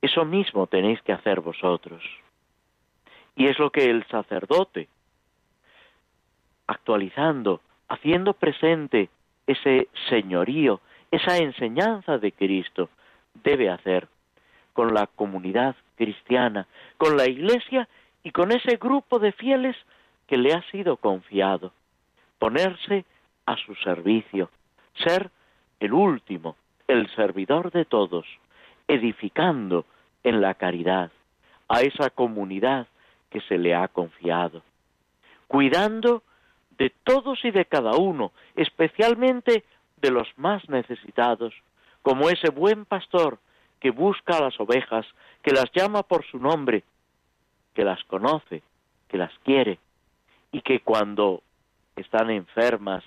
[0.00, 2.02] eso mismo tenéis que hacer vosotros.
[3.36, 4.88] Y es lo que el sacerdote,
[6.66, 9.08] actualizando, haciendo presente
[9.46, 12.88] ese señorío, esa enseñanza de Cristo,
[13.42, 14.08] debe hacer
[14.72, 16.66] con la comunidad cristiana,
[16.96, 17.88] con la iglesia
[18.22, 19.76] y con ese grupo de fieles
[20.26, 21.72] que le ha sido confiado.
[22.38, 23.04] Ponerse
[23.46, 24.50] a su servicio,
[25.04, 25.30] ser
[25.80, 26.56] el último,
[26.88, 28.26] el servidor de todos,
[28.88, 29.84] edificando
[30.22, 31.10] en la caridad
[31.68, 32.86] a esa comunidad
[33.32, 34.62] que se le ha confiado,
[35.48, 36.22] cuidando
[36.76, 39.64] de todos y de cada uno, especialmente
[39.96, 41.54] de los más necesitados,
[42.02, 43.38] como ese buen pastor
[43.80, 45.06] que busca a las ovejas,
[45.42, 46.84] que las llama por su nombre,
[47.74, 48.62] que las conoce,
[49.08, 49.78] que las quiere,
[50.52, 51.42] y que cuando
[51.96, 53.02] están enfermas,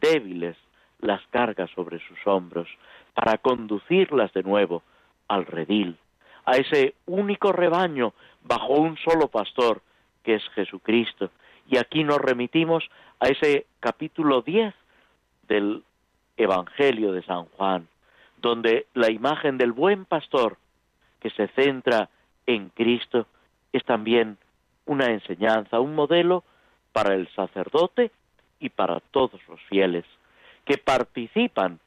[0.00, 0.56] débiles,
[1.00, 2.68] las carga sobre sus hombros,
[3.14, 4.82] para conducirlas de nuevo
[5.28, 5.96] al redil,
[6.44, 9.82] a ese único rebaño bajo un solo pastor,
[10.22, 11.30] que es Jesucristo.
[11.68, 12.84] Y aquí nos remitimos
[13.20, 14.74] a ese capítulo 10
[15.48, 15.82] del
[16.36, 17.88] Evangelio de San Juan,
[18.38, 20.56] donde la imagen del buen pastor
[21.20, 22.08] que se centra
[22.46, 23.26] en Cristo
[23.72, 24.38] es también
[24.86, 26.42] una enseñanza, un modelo
[26.92, 28.10] para el sacerdote
[28.58, 30.04] y para todos los fieles
[30.64, 31.80] que participan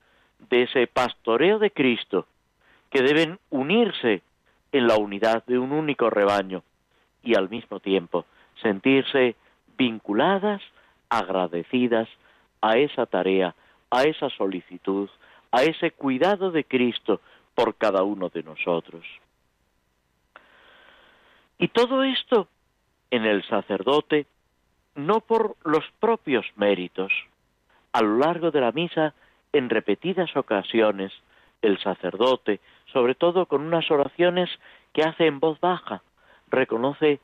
[0.50, 2.28] de ese pastoreo de Cristo,
[2.90, 4.22] que deben unirse
[4.74, 6.64] en la unidad de un único rebaño
[7.24, 8.26] y al mismo tiempo
[8.62, 9.36] sentirse
[9.78, 10.62] vinculadas,
[11.10, 12.10] agradecidas
[12.62, 13.56] a esa tarea,
[13.90, 15.10] a esa solicitud,
[15.52, 17.22] a ese cuidado de Cristo
[17.56, 19.06] por cada uno de nosotros.
[21.60, 22.48] Y todo esto
[23.12, 24.26] en el sacerdote
[24.96, 27.12] no por los propios méritos.
[27.94, 29.14] A lo largo de la misa,
[29.52, 31.12] en repetidas ocasiones,
[31.62, 32.60] el sacerdote,
[32.94, 34.50] sobre todo con unas oraciones
[34.94, 36.04] que hace en voz baja,
[36.48, 37.20] reconoce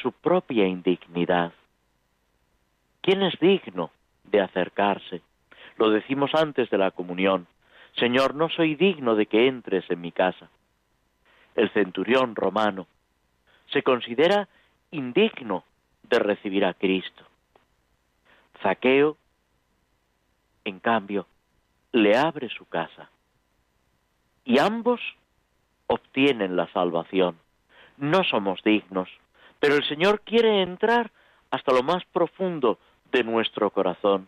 [0.00, 1.52] su propia indignidad.
[3.02, 3.90] ¿Quién es digno
[4.24, 5.20] de acercarse?
[5.76, 7.48] Lo decimos antes de la comunión.
[7.96, 10.48] Señor, no soy digno de que entres en mi casa.
[11.56, 12.86] El centurión romano
[13.72, 14.48] se considera
[14.92, 15.64] indigno
[16.04, 17.24] de recibir a Cristo.
[18.62, 19.16] Zaqueo,
[20.64, 21.26] en cambio,
[21.92, 23.10] le abre su casa.
[24.48, 24.98] Y ambos
[25.88, 27.38] obtienen la salvación.
[27.98, 29.10] No somos dignos,
[29.60, 31.10] pero el Señor quiere entrar
[31.50, 32.78] hasta lo más profundo
[33.12, 34.26] de nuestro corazón.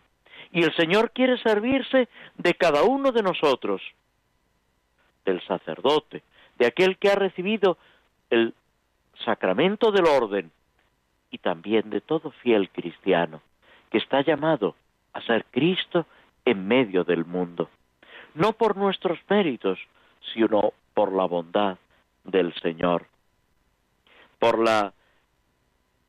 [0.51, 2.07] Y el Señor quiere servirse
[2.37, 3.81] de cada uno de nosotros,
[5.25, 6.21] del sacerdote,
[6.59, 7.79] de aquel que ha recibido
[8.29, 8.53] el
[9.25, 10.51] sacramento del orden
[11.31, 13.41] y también de todo fiel cristiano
[13.89, 14.75] que está llamado
[15.13, 16.05] a ser Cristo
[16.45, 17.71] en medio del mundo,
[18.35, 19.79] no por nuestros méritos,
[20.33, 21.77] sino por la bondad
[22.23, 23.07] del Señor,
[24.39, 24.93] por la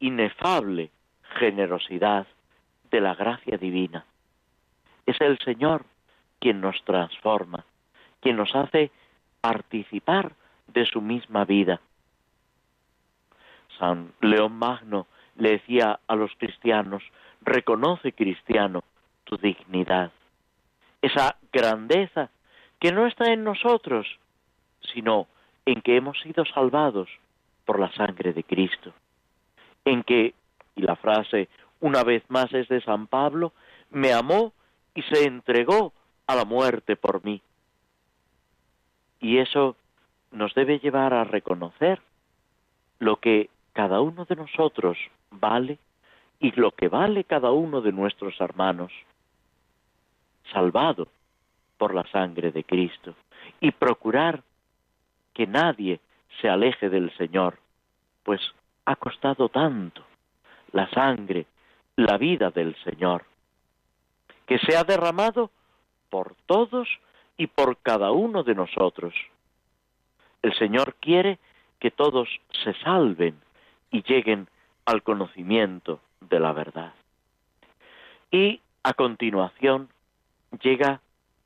[0.01, 0.91] inefable
[1.39, 2.27] generosidad
[2.91, 4.05] de la gracia divina.
[5.07, 5.85] Es el Señor
[6.39, 7.65] quien nos transforma,
[8.21, 8.91] quien nos hace
[9.41, 10.33] participar
[10.67, 11.81] de su misma vida.
[13.79, 17.03] San León Magno le decía a los cristianos,
[17.41, 18.85] reconoce cristiano
[19.25, 20.13] tu dignidad,
[21.01, 22.31] esa grandeza
[22.83, 24.09] que no está en nosotros,
[24.93, 25.29] sino
[25.67, 27.09] en que hemos sido salvados
[27.65, 28.93] por la sangre de Cristo,
[29.85, 30.35] en que,
[30.75, 33.53] y la frase una vez más es de San Pablo,
[33.91, 34.53] me amó
[34.97, 35.93] y se entregó
[36.27, 37.41] a la muerte por mí.
[39.21, 39.77] Y eso
[40.33, 42.03] nos debe llevar a reconocer
[42.99, 44.99] lo que cada uno de nosotros
[45.31, 45.79] vale
[46.41, 48.91] y lo que vale cada uno de nuestros hermanos,
[50.53, 51.07] salvado
[51.83, 53.17] por la sangre de Cristo,
[53.59, 54.45] y procurar
[55.35, 55.99] que nadie
[56.41, 57.59] se aleje del Señor,
[58.23, 58.41] pues
[58.85, 60.05] ha costado tanto
[60.71, 61.45] la sangre,
[61.97, 63.25] la vida del Señor,
[64.47, 65.51] que se ha derramado
[66.09, 66.87] por todos
[67.37, 69.13] y por cada uno de nosotros.
[70.41, 71.41] El Señor quiere
[71.81, 72.29] que todos
[72.63, 73.41] se salven
[73.91, 74.47] y lleguen
[74.85, 76.95] al conocimiento de la verdad.
[78.31, 79.89] Y a continuación
[80.63, 81.01] llega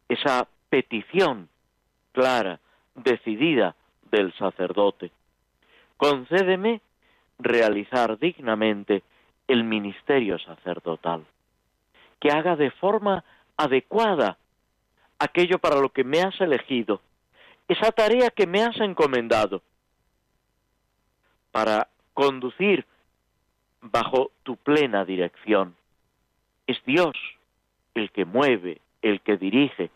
[0.09, 1.49] esa petición
[2.13, 2.61] clara,
[2.95, 3.75] decidida
[4.11, 5.11] del sacerdote.
[5.97, 6.81] Concédeme
[7.39, 9.03] realizar dignamente
[9.49, 11.25] el ministerio sacerdotal,
[12.21, 13.25] que haga de forma
[13.57, 14.39] adecuada
[15.19, 17.01] aquello para lo que me has elegido,
[17.69, 19.63] esa tarea que me has encomendado,
[21.53, 22.87] para conducir
[23.81, 25.75] bajo tu plena dirección.
[26.67, 27.17] Es Dios
[27.95, 29.91] el que mueve, el que dirige.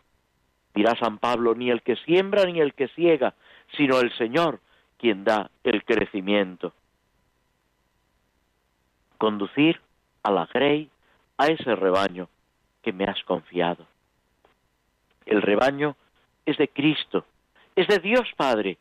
[0.73, 3.33] Dirá San Pablo, ni el que siembra ni el que ciega,
[3.75, 4.59] sino el Señor
[4.97, 6.73] quien da el crecimiento.
[9.17, 9.81] Conducir
[10.23, 10.89] a la grey,
[11.37, 12.29] a ese rebaño
[12.81, 13.85] que me has confiado.
[15.25, 15.95] El rebaño
[16.45, 17.25] es de Cristo,
[17.75, 18.77] es de Dios Padre,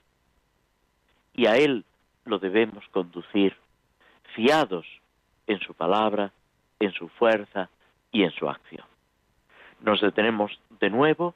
[1.34, 1.84] y a Él
[2.24, 3.56] lo debemos conducir,
[4.34, 4.86] fiados
[5.46, 6.32] en su palabra,
[6.78, 7.68] en su fuerza
[8.12, 8.84] y en su acción.
[9.80, 11.34] Nos detenemos de nuevo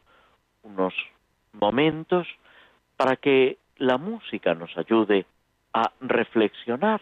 [0.65, 0.95] unos
[1.53, 2.27] momentos
[2.97, 5.27] para que la música nos ayude
[5.73, 7.01] a reflexionar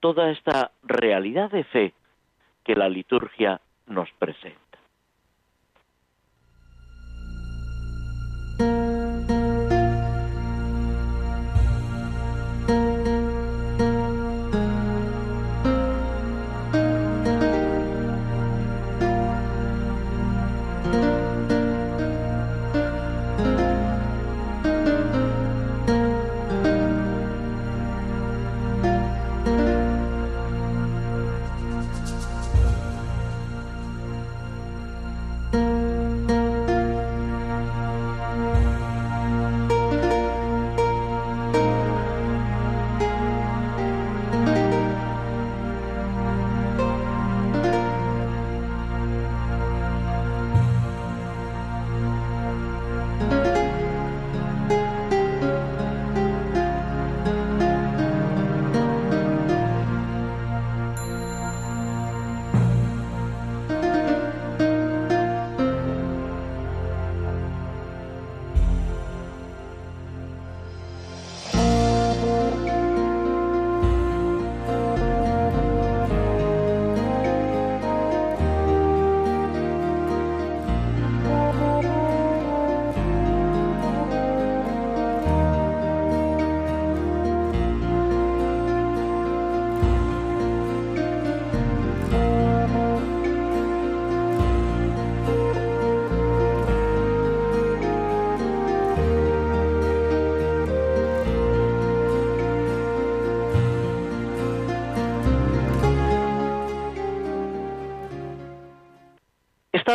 [0.00, 1.94] toda esta realidad de fe
[2.64, 4.65] que la liturgia nos presenta.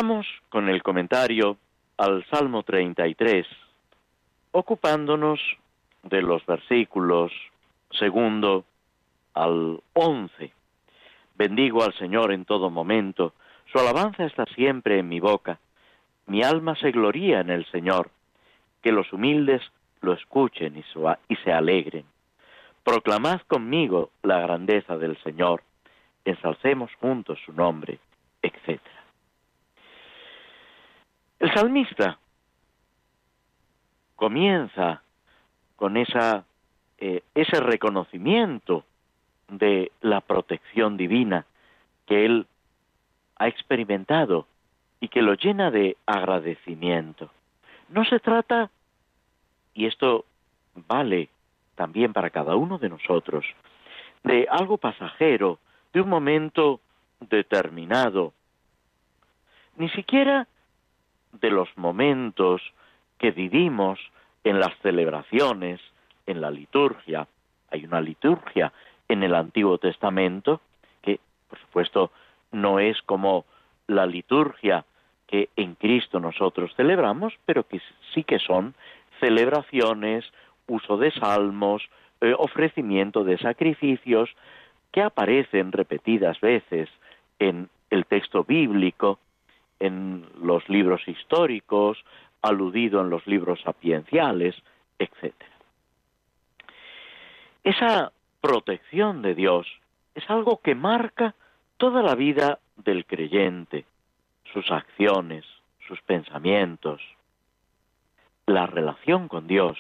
[0.02, 1.58] Estamos con el comentario
[1.96, 3.46] al Salmo 33,
[4.50, 5.40] ocupándonos
[6.02, 7.32] de los versículos
[7.92, 8.66] segundo
[9.36, 10.54] al once.
[11.36, 13.36] Bendigo al Señor en todo momento,
[13.72, 15.60] su alabanza está siempre en mi boca.
[16.26, 18.10] Mi alma se gloría en el Señor,
[18.82, 19.62] que los humildes
[20.02, 20.84] lo escuchen y,
[21.32, 22.06] y se alegren.
[22.84, 25.62] Proclamad conmigo la grandeza del Señor,
[26.26, 28.00] ensalcemos juntos su nombre,
[28.42, 28.82] etc.
[31.42, 32.20] El salmista
[34.16, 35.02] comienza
[35.76, 36.46] con esa,
[37.00, 38.86] eh, ese reconocimiento
[39.48, 41.48] de la protección divina
[42.06, 42.46] que él
[43.38, 44.46] ha experimentado
[45.00, 47.32] y que lo llena de agradecimiento.
[47.90, 48.70] No se trata,
[49.74, 50.26] y esto
[50.88, 51.30] vale
[51.74, 53.48] también para cada uno de nosotros,
[54.24, 55.58] de algo pasajero,
[55.92, 56.82] de un momento
[57.20, 58.32] determinado,
[59.76, 60.48] ni siquiera
[61.34, 62.62] de los momentos
[63.18, 64.00] que vivimos
[64.44, 65.80] en las celebraciones,
[66.26, 67.28] en la liturgia.
[67.70, 68.72] Hay una liturgia
[69.08, 70.62] en el Antiguo Testamento
[71.02, 71.20] que,
[71.50, 72.12] por supuesto,
[72.52, 73.46] no es como
[73.88, 74.86] la liturgia
[75.28, 77.82] que en Cristo nosotros celebramos, pero que
[78.14, 78.74] sí que son
[79.20, 80.26] celebraciones,
[80.68, 81.84] uso de salmos,
[82.20, 84.30] eh, ofrecimiento de sacrificios,
[84.92, 86.90] que aparecen repetidas veces
[87.40, 89.20] en el texto bíblico
[89.82, 91.98] en los libros históricos,
[92.42, 94.56] aludido en los libros sapienciales,
[95.00, 95.34] etc.
[97.64, 99.68] Esa protección de Dios
[100.16, 101.36] es algo que marca
[101.78, 103.86] toda la vida del creyente,
[104.54, 105.46] sus acciones,
[105.88, 107.02] sus pensamientos.
[108.46, 109.78] La relación con Dios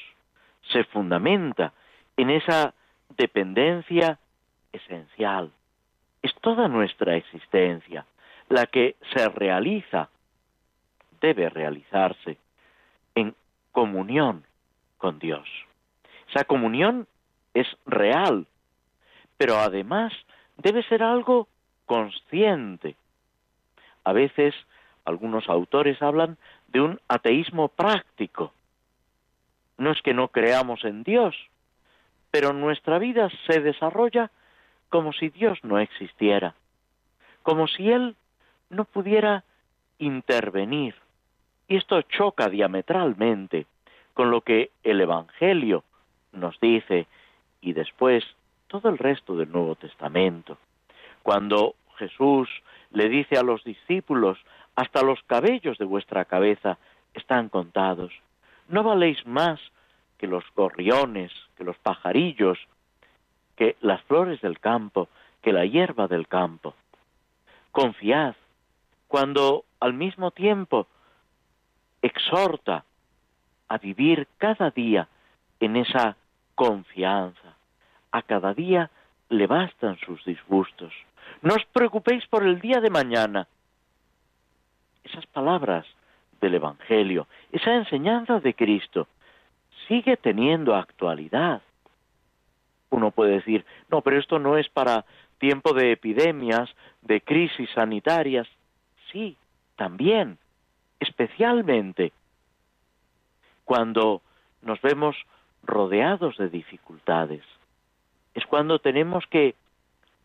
[0.71, 1.73] se fundamenta
[2.17, 2.73] en esa
[3.17, 4.19] dependencia
[4.71, 5.51] esencial.
[6.21, 8.05] Es toda nuestra existencia
[8.51, 10.09] la que se realiza,
[11.21, 12.37] debe realizarse
[13.15, 13.33] en
[13.71, 14.43] comunión
[14.97, 15.47] con Dios.
[16.29, 17.07] Esa comunión
[17.53, 18.45] es real,
[19.37, 20.11] pero además
[20.57, 21.47] debe ser algo
[21.85, 22.95] consciente.
[24.03, 24.53] A veces
[25.05, 26.37] algunos autores hablan
[26.67, 28.53] de un ateísmo práctico.
[29.77, 31.35] No es que no creamos en Dios,
[32.31, 34.29] pero nuestra vida se desarrolla
[34.89, 36.53] como si Dios no existiera,
[37.43, 38.15] como si Él
[38.71, 39.43] no pudiera
[39.99, 40.95] intervenir.
[41.67, 43.67] Y esto choca diametralmente
[44.13, 45.83] con lo que el Evangelio
[46.31, 47.05] nos dice
[47.61, 48.23] y después
[48.67, 50.57] todo el resto del Nuevo Testamento.
[51.21, 52.49] Cuando Jesús
[52.91, 54.39] le dice a los discípulos,
[54.75, 56.77] hasta los cabellos de vuestra cabeza
[57.13, 58.11] están contados.
[58.67, 59.59] No valéis más
[60.17, 62.57] que los gorriones, que los pajarillos,
[63.55, 65.09] que las flores del campo,
[65.41, 66.73] que la hierba del campo.
[67.71, 68.35] Confiad,
[69.11, 70.87] cuando al mismo tiempo
[72.01, 72.85] exhorta
[73.67, 75.09] a vivir cada día
[75.59, 76.15] en esa
[76.55, 77.57] confianza.
[78.13, 78.89] A cada día
[79.27, 80.93] le bastan sus disgustos.
[81.41, 83.49] No os preocupéis por el día de mañana.
[85.03, 85.85] Esas palabras
[86.39, 89.09] del Evangelio, esa enseñanza de Cristo,
[89.89, 91.61] sigue teniendo actualidad.
[92.89, 95.03] Uno puede decir, no, pero esto no es para
[95.37, 96.69] tiempo de epidemias,
[97.01, 98.47] de crisis sanitarias.
[99.11, 99.37] Sí,
[99.75, 100.37] también,
[100.99, 102.11] especialmente
[103.65, 104.21] cuando
[104.61, 105.15] nos vemos
[105.63, 107.43] rodeados de dificultades.
[108.33, 109.55] Es cuando tenemos que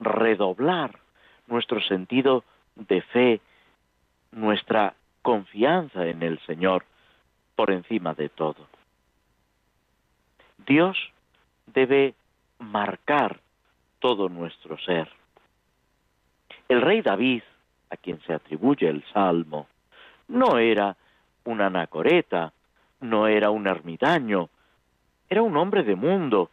[0.00, 0.98] redoblar
[1.46, 3.40] nuestro sentido de fe,
[4.32, 6.84] nuestra confianza en el Señor
[7.54, 8.68] por encima de todo.
[10.66, 10.96] Dios
[11.66, 12.14] debe
[12.58, 13.40] marcar
[13.98, 15.08] todo nuestro ser.
[16.68, 17.42] El rey David,
[17.90, 19.66] a quien se atribuye el salmo,
[20.28, 20.96] no era
[21.44, 22.52] un anacoreta,
[23.00, 24.48] no era un ermitaño,
[25.28, 26.50] era un hombre de mundo,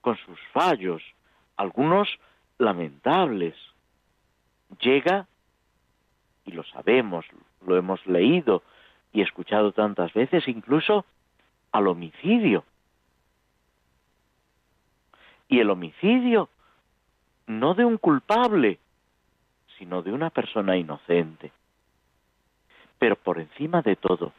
[0.00, 1.02] con sus fallos,
[1.56, 2.08] algunos
[2.58, 3.54] lamentables.
[4.80, 5.26] Llega,
[6.44, 7.24] y lo sabemos,
[7.66, 8.62] lo hemos leído
[9.12, 11.04] y escuchado tantas veces, incluso
[11.72, 12.64] al homicidio.
[15.48, 16.48] Y el homicidio
[17.46, 18.78] no de un culpable,
[19.78, 21.52] sino de una persona inocente.
[22.98, 24.32] Pero por encima de todo,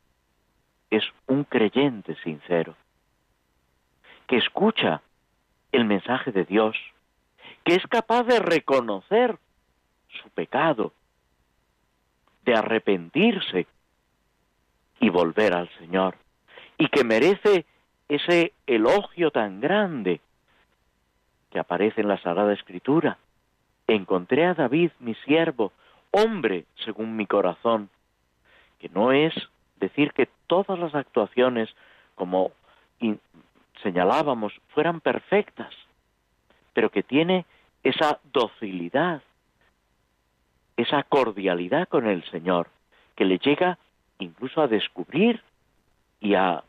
[0.90, 2.76] es un creyente sincero,
[4.28, 5.02] que escucha
[5.72, 6.78] el mensaje de Dios,
[7.64, 9.38] que es capaz de reconocer
[10.22, 10.94] su pecado,
[12.44, 13.68] de arrepentirse
[15.00, 16.16] y volver al Señor,
[16.78, 17.66] y que merece
[18.08, 20.22] ese elogio tan grande
[21.52, 23.18] que aparece en la Sagrada Escritura.
[23.88, 25.72] Encontré a David, mi siervo,
[26.12, 27.90] hombre según mi corazón,
[28.80, 29.34] que no es
[29.80, 31.70] decir que todas las actuaciones,
[32.16, 32.52] como
[33.82, 35.74] señalábamos, fueran perfectas,
[36.74, 37.46] pero que tiene
[37.84, 39.22] esa docilidad,
[40.76, 42.68] esa cordialidad con el Señor,
[43.16, 43.78] que le llega
[44.20, 45.42] incluso a descubrir
[46.20, 46.64] y a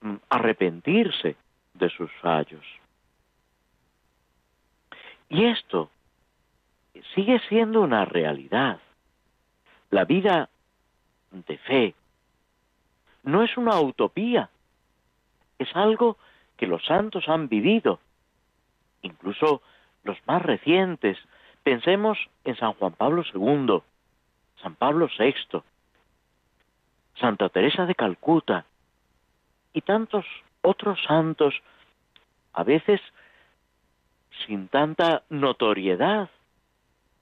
[0.00, 1.36] mm, arrepentirse
[1.74, 2.64] de sus fallos.
[5.28, 5.90] Y esto
[7.14, 8.80] sigue siendo una realidad.
[9.90, 10.48] La vida
[11.30, 11.94] de fe
[13.22, 14.50] no es una utopía,
[15.58, 16.18] es algo
[16.56, 18.00] que los santos han vivido,
[19.02, 19.62] incluso
[20.04, 21.18] los más recientes.
[21.62, 23.82] Pensemos en San Juan Pablo II,
[24.62, 25.62] San Pablo VI,
[27.16, 28.66] Santa Teresa de Calcuta
[29.72, 30.24] y tantos
[30.62, 31.54] otros santos,
[32.52, 33.00] a veces
[34.46, 36.28] sin tanta notoriedad,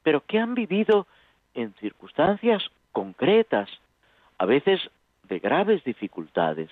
[0.02, 1.06] pero que han vivido
[1.54, 3.68] en circunstancias concretas,
[4.38, 4.80] a veces
[5.24, 6.70] de graves dificultades,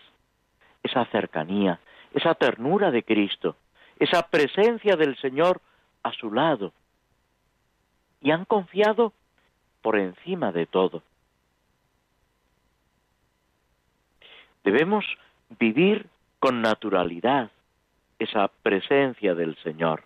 [0.82, 1.80] esa cercanía,
[2.12, 3.56] esa ternura de Cristo,
[3.98, 5.60] esa presencia del Señor
[6.02, 6.72] a su lado.
[8.20, 9.12] Y han confiado
[9.82, 11.02] por encima de todo.
[14.64, 15.04] Debemos
[15.58, 16.06] vivir
[16.38, 17.50] con naturalidad
[18.18, 20.04] esa presencia del Señor.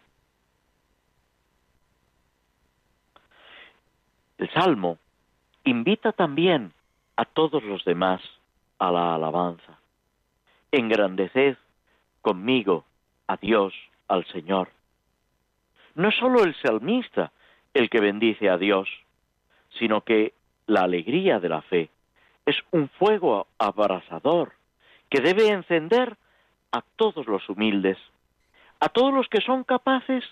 [4.39, 4.99] El Salmo
[5.65, 6.73] invita también
[7.17, 8.21] a todos los demás
[8.79, 9.79] a la alabanza.
[10.73, 11.57] Engrandeced
[12.21, 12.85] conmigo
[13.27, 13.73] a Dios,
[14.09, 14.69] al Señor.
[15.95, 17.33] No es solo el salmista
[17.73, 18.89] el que bendice a Dios,
[19.79, 20.35] sino que
[20.67, 21.91] la alegría de la fe
[22.47, 24.53] es un fuego abrasador
[25.09, 26.17] que debe encender
[26.73, 27.99] a todos los humildes,
[28.81, 30.25] a todos los que son capaces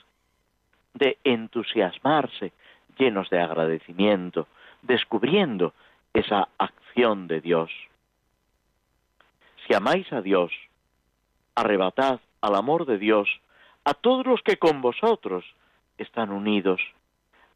[0.94, 2.52] de entusiasmarse,
[2.98, 4.46] llenos de agradecimiento,
[4.82, 5.72] descubriendo
[6.12, 7.70] esa acción de Dios.
[9.66, 10.52] Si amáis a Dios,
[11.54, 13.28] arrebatad al amor de Dios
[13.84, 15.44] a todos los que con vosotros
[15.98, 16.80] están unidos,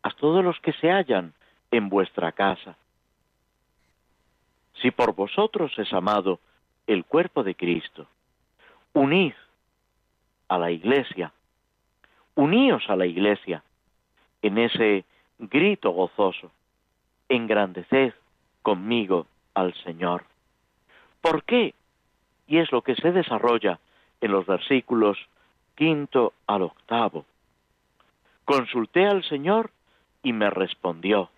[0.02, 1.34] a todos los que se hallan
[1.70, 2.76] en vuestra casa.
[4.80, 6.38] Si por vosotros es amado
[6.86, 8.06] el cuerpo de Cristo,
[8.92, 9.34] unid
[10.48, 11.32] a la iglesia,
[12.34, 13.62] uníos a la iglesia
[14.42, 15.04] en ese
[15.38, 16.50] grito gozoso,
[17.28, 18.14] engrandeced
[18.62, 20.24] conmigo al Señor.
[21.20, 21.74] ¿Por qué?
[22.46, 23.80] Y es lo que se desarrolla
[24.20, 25.18] en los versículos
[25.74, 27.26] quinto al octavo.
[28.44, 29.70] Consulté al Señor
[30.22, 31.30] y me respondió.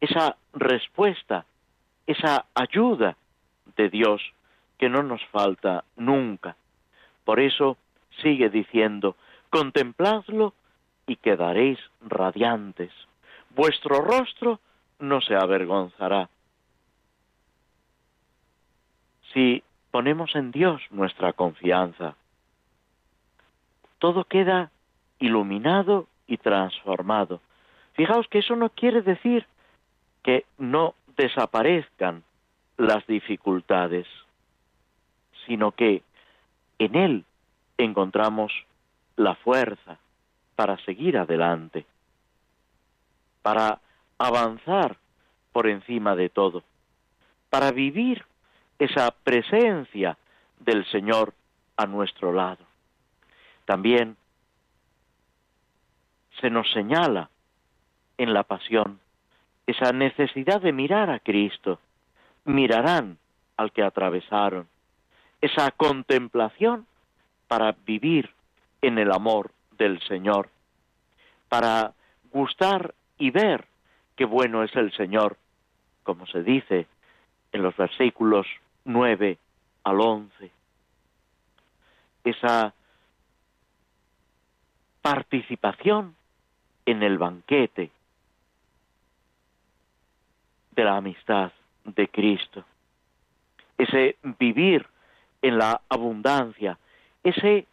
[0.00, 1.44] Esa respuesta,
[2.06, 3.16] esa ayuda
[3.76, 4.22] de Dios
[4.78, 6.56] que no nos falta nunca.
[7.24, 7.76] Por eso
[8.22, 9.16] sigue diciendo,
[9.50, 10.54] contempladlo
[11.08, 12.92] y quedaréis radiantes.
[13.56, 14.60] Vuestro rostro
[15.00, 16.28] no se avergonzará.
[19.32, 22.14] Si ponemos en Dios nuestra confianza,
[23.98, 24.70] todo queda
[25.18, 27.40] iluminado y transformado.
[27.94, 29.46] Fijaos que eso no quiere decir
[30.22, 32.22] que no desaparezcan
[32.76, 34.06] las dificultades,
[35.46, 36.02] sino que
[36.78, 37.24] en Él
[37.78, 38.52] encontramos
[39.16, 39.98] la fuerza
[40.58, 41.86] para seguir adelante,
[43.42, 43.78] para
[44.18, 44.96] avanzar
[45.52, 46.64] por encima de todo,
[47.48, 48.24] para vivir
[48.76, 50.18] esa presencia
[50.58, 51.32] del Señor
[51.76, 52.64] a nuestro lado.
[53.66, 54.16] También
[56.40, 57.30] se nos señala
[58.16, 58.98] en la pasión
[59.64, 61.78] esa necesidad de mirar a Cristo,
[62.44, 63.18] mirarán
[63.56, 64.66] al que atravesaron,
[65.40, 66.88] esa contemplación
[67.46, 68.34] para vivir
[68.82, 70.50] en el amor del Señor,
[71.48, 71.92] para
[72.32, 73.66] gustar y ver
[74.16, 75.36] qué bueno es el Señor,
[76.02, 76.86] como se dice
[77.52, 78.46] en los versículos
[78.84, 79.38] 9
[79.84, 80.50] al 11.
[82.24, 82.74] Esa
[85.00, 86.14] participación
[86.84, 87.90] en el banquete
[90.72, 91.52] de la amistad
[91.84, 92.64] de Cristo,
[93.76, 94.86] ese vivir
[95.42, 96.78] en la abundancia,
[97.24, 97.66] ese,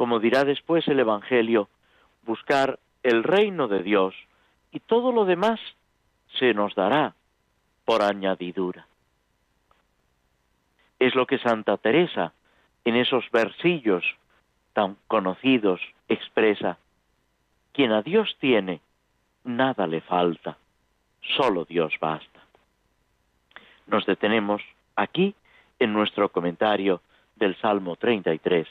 [0.00, 1.68] como dirá después el Evangelio,
[2.24, 4.14] buscar el reino de Dios
[4.72, 5.60] y todo lo demás
[6.38, 7.14] se nos dará
[7.84, 8.86] por añadidura.
[10.98, 12.32] Es lo que Santa Teresa
[12.86, 14.02] en esos versillos
[14.72, 16.78] tan conocidos expresa.
[17.74, 18.80] Quien a Dios tiene,
[19.44, 20.56] nada le falta,
[21.36, 22.40] solo Dios basta.
[23.86, 24.62] Nos detenemos
[24.96, 25.34] aquí
[25.78, 27.02] en nuestro comentario
[27.36, 28.66] del Salmo 33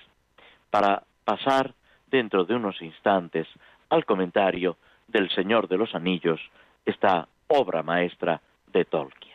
[0.72, 1.76] para pasar
[2.08, 3.48] dentro de unos instantes
[3.90, 4.78] al comentario
[5.08, 6.42] del Señor de los Anillos,
[6.84, 8.42] esta obra maestra
[8.74, 9.29] de Tolkien.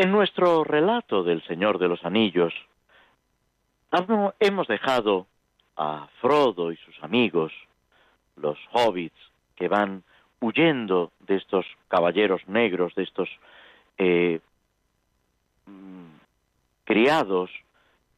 [0.00, 2.54] En nuestro relato del Señor de los Anillos,
[4.40, 5.26] hemos dejado
[5.76, 7.52] a Frodo y sus amigos,
[8.36, 9.20] los hobbits,
[9.56, 10.02] que van
[10.40, 13.28] huyendo de estos caballeros negros, de estos
[13.98, 14.40] eh,
[15.66, 16.06] mm,
[16.84, 17.50] criados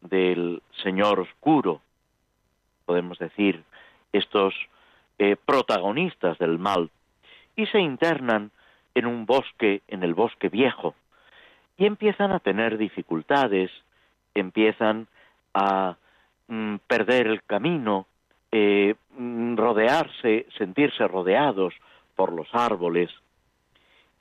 [0.03, 1.80] del Señor Oscuro,
[2.87, 3.64] podemos decir,
[4.12, 4.55] estos
[5.18, 6.91] eh, protagonistas del mal,
[7.57, 8.53] y se internan
[8.95, 10.95] en un bosque, en el bosque viejo,
[11.83, 13.68] y empiezan a tener dificultades,
[14.37, 15.09] empiezan
[15.53, 15.97] a
[16.47, 18.07] mm, perder el camino,
[18.53, 21.74] eh, mm, rodearse, sentirse rodeados
[22.14, 23.11] por los árboles,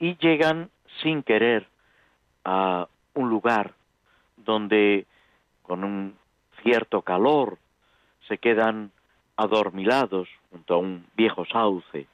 [0.00, 0.70] y llegan
[1.04, 1.68] sin querer
[2.44, 3.74] a un lugar
[4.38, 5.06] donde
[5.62, 6.16] con un
[6.64, 7.58] cierto calor
[8.26, 8.90] se quedan
[9.36, 12.08] adormilados junto a un viejo sauce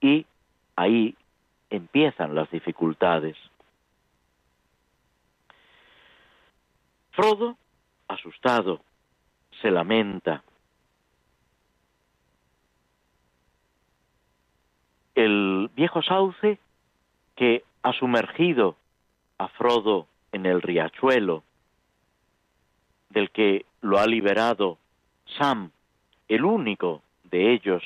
[0.00, 0.24] y
[0.76, 1.16] ahí
[1.68, 3.36] empiezan las dificultades.
[7.12, 7.56] Frodo,
[8.08, 8.80] asustado,
[9.60, 10.42] se lamenta.
[15.14, 16.58] El viejo sauce
[17.36, 18.76] que ha sumergido
[19.38, 21.42] a Frodo en el riachuelo,
[23.10, 24.78] del que lo ha liberado
[25.38, 25.70] Sam,
[26.28, 27.82] el único de ellos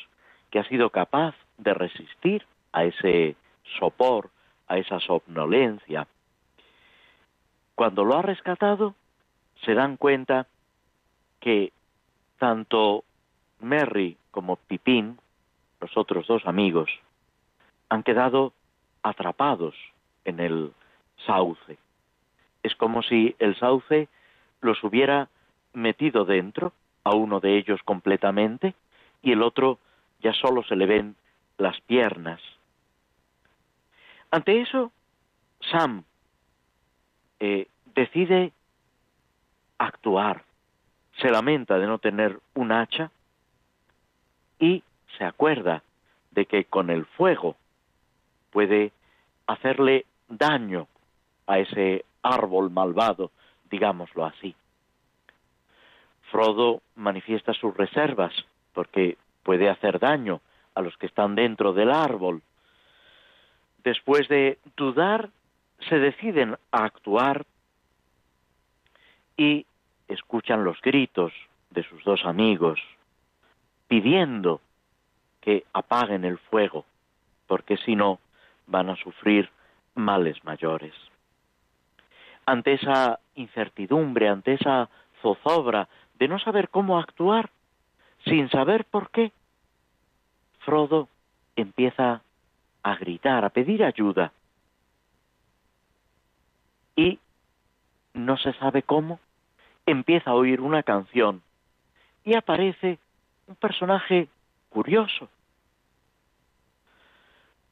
[0.51, 3.37] que ha sido capaz de resistir a ese
[3.79, 4.31] sopor,
[4.69, 6.07] a esa somnolencia.
[7.75, 8.95] Cuando lo ha rescatado,
[9.65, 10.47] se dan cuenta
[11.41, 11.73] que
[12.39, 13.05] tanto
[13.61, 15.19] Merry como Pipín,
[15.81, 16.91] los otros dos amigos,
[17.89, 18.53] han quedado
[19.03, 19.75] atrapados
[20.25, 20.73] en el
[21.27, 21.79] sauce.
[22.63, 24.09] Es como si el sauce
[24.61, 25.29] los hubiera
[25.73, 26.73] metido dentro,
[27.05, 28.75] a uno de ellos completamente,
[29.23, 29.79] y el otro
[30.21, 31.17] ya solo se le ven
[31.59, 32.41] las piernas.
[34.31, 34.91] Ante eso,
[35.71, 36.05] Sam
[37.41, 38.53] eh, decide
[39.79, 40.45] actuar,
[41.21, 43.11] se lamenta de no tener un hacha
[44.59, 44.83] y
[45.19, 45.83] se acuerda
[46.31, 47.57] de que con el fuego
[48.51, 48.93] puede
[49.47, 50.89] hacerle daño
[51.47, 53.31] a ese árbol malvado,
[53.71, 54.55] digámoslo así.
[56.31, 58.33] Frodo manifiesta sus reservas
[58.73, 60.41] porque puede hacer daño
[60.75, 62.43] a los que están dentro del árbol.
[63.85, 65.31] Después de dudar,
[65.89, 67.45] se deciden a actuar
[69.37, 69.67] y
[70.09, 71.33] escuchan los gritos
[71.71, 72.81] de sus dos amigos,
[73.89, 74.61] pidiendo
[75.41, 76.85] que apaguen el fuego,
[77.47, 78.19] porque si no
[78.67, 79.51] van a sufrir
[79.95, 80.95] males mayores.
[82.47, 84.89] Ante esa incertidumbre, ante esa
[85.23, 87.51] zozobra de no saber cómo actuar,
[88.25, 89.33] sin saber por qué,
[90.61, 91.09] Frodo
[91.57, 92.23] empieza
[92.83, 94.33] a gritar, a pedir ayuda.
[96.97, 97.19] Y
[98.15, 99.19] no se sabe cómo,
[99.87, 101.43] empieza a oír una canción
[102.25, 102.99] y aparece
[103.47, 104.29] un personaje
[104.71, 105.29] curioso.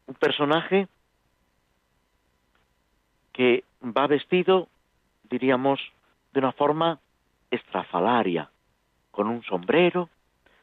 [0.06, 0.88] Un personaje
[3.32, 4.68] que va vestido,
[5.30, 5.80] diríamos,
[6.32, 6.98] de una forma
[7.50, 8.50] estrafalaria,
[9.10, 10.08] con un sombrero,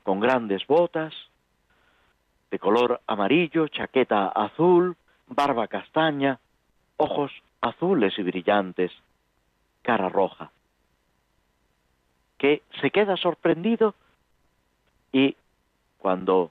[0.03, 1.13] con grandes botas,
[2.51, 4.95] de color amarillo, chaqueta azul,
[5.27, 6.39] barba castaña,
[6.97, 7.31] ojos
[7.61, 8.91] azules y brillantes,
[9.81, 10.51] cara roja,
[12.39, 13.93] que se queda sorprendido
[15.11, 15.35] y
[15.99, 16.49] cuando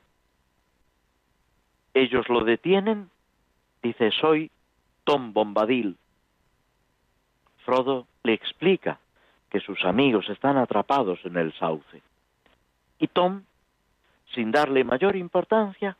[1.94, 3.10] ellos lo detienen,
[3.82, 4.52] dice, soy
[5.02, 5.96] Tom Bombadil.
[7.64, 9.00] Frodo le explica
[9.50, 12.02] que sus amigos están atrapados en el sauce.
[12.98, 13.42] Y Tom
[14.34, 15.96] sin darle mayor importancia,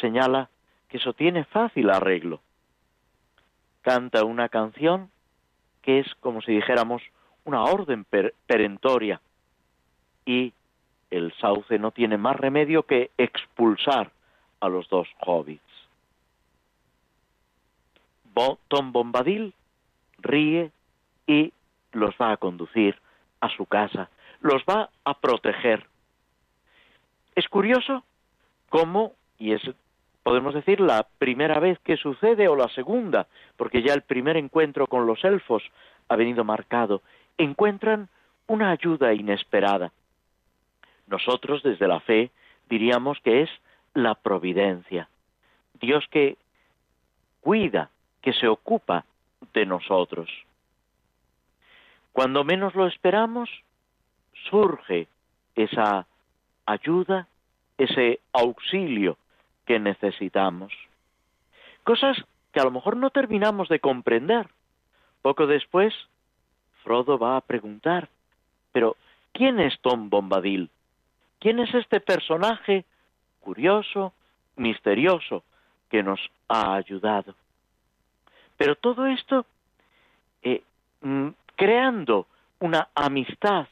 [0.00, 0.48] señala
[0.88, 2.40] que eso tiene fácil arreglo.
[3.82, 5.10] Canta una canción
[5.82, 7.02] que es como si dijéramos
[7.44, 8.06] una orden
[8.46, 9.20] perentoria
[10.26, 10.52] y
[11.10, 14.10] el sauce no tiene más remedio que expulsar
[14.60, 15.62] a los dos hobbits.
[18.68, 19.54] Tom Bombadil
[20.18, 20.72] ríe
[21.26, 21.52] y
[21.92, 22.98] los va a conducir
[23.40, 24.08] a su casa,
[24.40, 25.86] los va a proteger
[27.34, 28.04] es curioso
[28.68, 29.62] cómo, y es,
[30.22, 33.26] podemos decir, la primera vez que sucede o la segunda,
[33.56, 35.62] porque ya el primer encuentro con los elfos
[36.08, 37.02] ha venido marcado,
[37.38, 38.08] encuentran
[38.46, 39.92] una ayuda inesperada.
[41.06, 42.30] Nosotros desde la fe
[42.68, 43.50] diríamos que es
[43.94, 45.08] la providencia.
[45.80, 46.36] Dios que
[47.40, 47.90] cuida,
[48.22, 49.04] que se ocupa
[49.52, 50.30] de nosotros.
[52.12, 53.50] Cuando menos lo esperamos,
[54.50, 55.08] surge
[55.54, 56.06] esa
[56.66, 57.26] ayuda,
[57.76, 59.18] ese auxilio
[59.66, 60.72] que necesitamos.
[61.82, 62.16] Cosas
[62.52, 64.48] que a lo mejor no terminamos de comprender,
[65.24, 65.94] Poco después,
[66.84, 68.08] Frodo va a preguntar,
[68.70, 68.96] pero
[69.32, 70.70] ¿quién es Tom Bombadil?
[71.40, 72.84] ¿Quién es este personaje
[73.40, 74.12] curioso,
[74.56, 75.42] misterioso,
[75.90, 77.34] que nos ha ayudado?
[78.56, 79.46] Pero todo esto
[80.42, 80.62] eh,
[81.00, 82.26] mm, creando
[82.60, 83.66] una amistad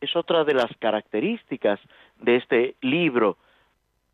[0.00, 1.80] es otra de las características
[2.20, 3.38] de este libro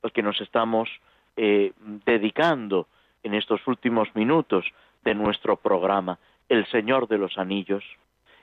[0.03, 0.89] al que nos estamos
[1.37, 1.73] eh,
[2.07, 2.87] dedicando
[3.23, 4.65] en estos últimos minutos
[5.05, 6.19] de nuestro programa,
[6.49, 7.85] El Señor de los Anillos.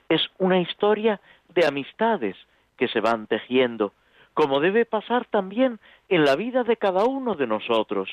[0.08, 2.36] Es una historia de amistades
[2.76, 3.92] que se van tejiendo,
[4.34, 8.08] como debe pasar también en la vida de cada uno de nosotros.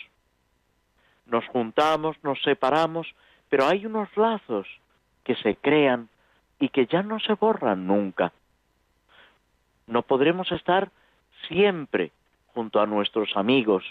[1.25, 3.07] Nos juntamos, nos separamos,
[3.49, 4.67] pero hay unos lazos
[5.23, 6.09] que se crean
[6.59, 8.31] y que ya no se borran nunca.
[9.87, 10.89] No podremos estar
[11.47, 12.11] siempre
[12.53, 13.83] junto a nuestros amigos,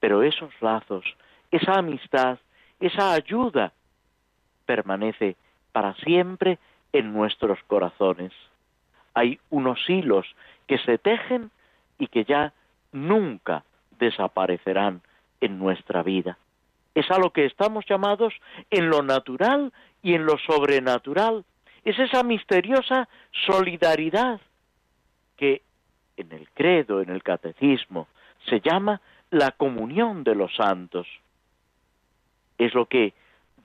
[0.00, 1.04] pero esos lazos,
[1.50, 2.38] esa amistad,
[2.80, 3.72] esa ayuda
[4.66, 5.36] permanece
[5.72, 6.58] para siempre
[6.94, 8.32] en nuestros corazones.
[9.14, 10.26] Hay unos hilos
[10.68, 11.50] que se tejen
[11.98, 12.52] y que ya
[12.92, 13.64] nunca
[13.98, 15.02] desaparecerán
[15.40, 16.38] en nuestra vida.
[16.94, 18.32] Es a lo que estamos llamados
[18.70, 19.72] en lo natural
[20.04, 21.44] y en lo sobrenatural.
[21.84, 23.08] Es esa misteriosa
[23.44, 24.40] solidaridad
[25.36, 25.62] que
[26.16, 28.06] en el credo, en el catecismo,
[28.48, 31.08] se llama la comunión de los santos.
[32.56, 33.14] Es lo que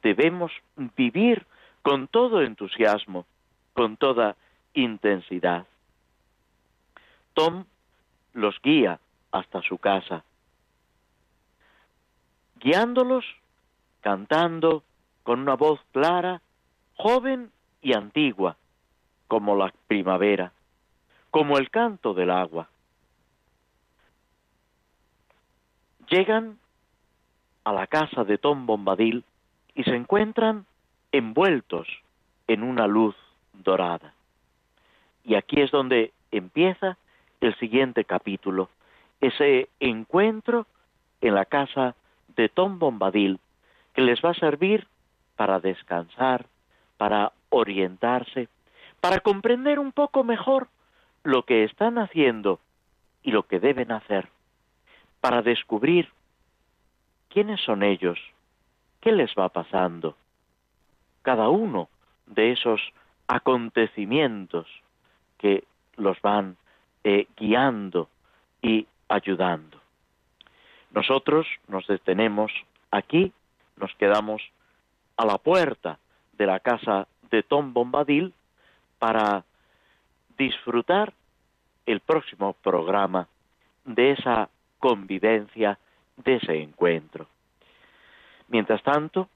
[0.01, 0.51] debemos
[0.97, 1.45] vivir
[1.89, 3.25] con todo entusiasmo,
[3.73, 4.35] con toda
[4.75, 5.65] intensidad.
[7.33, 7.65] Tom
[8.33, 8.99] los guía
[9.31, 10.23] hasta su casa,
[12.57, 13.25] guiándolos,
[14.01, 14.83] cantando
[15.23, 16.43] con una voz clara,
[16.95, 18.55] joven y antigua,
[19.27, 20.53] como la primavera
[21.31, 22.69] como el canto del agua.
[26.07, 26.59] Llegan
[27.63, 29.23] a la casa de Tom Bombadil
[29.73, 30.67] y se encuentran
[31.11, 31.87] envueltos
[32.47, 33.15] en una luz
[33.53, 34.13] dorada.
[35.23, 36.97] Y aquí es donde empieza
[37.41, 38.69] el siguiente capítulo,
[39.21, 40.65] ese encuentro
[41.21, 41.95] en la casa
[42.35, 43.39] de Tom Bombadil,
[43.93, 44.87] que les va a servir
[45.35, 46.45] para descansar,
[46.97, 48.47] para orientarse,
[49.01, 50.67] para comprender un poco mejor
[51.23, 52.59] lo que están haciendo
[53.23, 54.29] y lo que deben hacer
[55.21, 56.09] para descubrir
[57.29, 58.19] quiénes son ellos,
[59.01, 60.15] qué les va pasando.
[61.29, 61.89] Cada uno
[62.25, 62.81] de esos
[63.27, 64.65] acontecimientos
[65.37, 65.63] que
[65.95, 66.57] los van
[67.03, 68.09] eh, guiando
[68.63, 69.79] y ayudando.
[70.89, 72.51] Nosotros nos detenemos
[72.89, 73.31] aquí,
[73.77, 74.41] nos quedamos
[75.17, 75.99] a la puerta
[76.33, 78.33] de la casa de Tom Bombadil
[78.97, 79.43] para
[80.35, 81.13] disfrutar
[81.85, 83.27] el próximo programa
[83.85, 84.49] de esa
[84.79, 85.77] convivencia,
[86.17, 87.27] de ese encuentro.
[88.47, 89.29] Mientras tanto,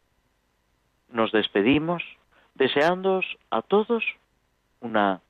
[1.14, 2.04] nos despedimos
[2.56, 4.04] deseándoos a todos
[4.82, 5.22] una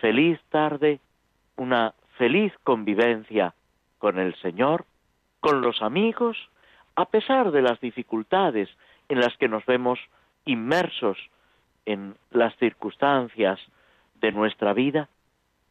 [0.00, 0.98] feliz tarde,
[1.56, 3.54] una feliz convivencia
[3.98, 4.86] con el Señor,
[5.40, 6.36] con los amigos,
[6.96, 8.68] a pesar de las dificultades
[9.08, 10.00] en las que nos vemos
[10.46, 11.18] inmersos
[11.86, 13.60] en las circunstancias
[14.20, 15.08] de nuestra vida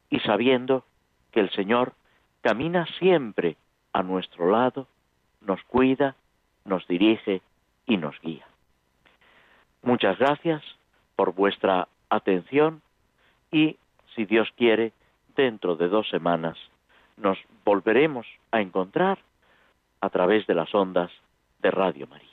[0.09, 0.85] y sabiendo
[1.31, 1.93] que el Señor
[2.41, 3.57] camina siempre
[3.93, 4.87] a nuestro lado,
[5.41, 6.15] nos cuida,
[6.65, 7.41] nos dirige
[7.87, 8.45] y nos guía.
[9.83, 10.63] Muchas gracias
[11.15, 12.81] por vuestra atención
[13.51, 13.77] y,
[14.15, 14.93] si Dios quiere,
[15.35, 16.57] dentro de dos semanas
[17.17, 19.19] nos volveremos a encontrar
[20.01, 21.11] a través de las ondas
[21.61, 22.32] de Radio María.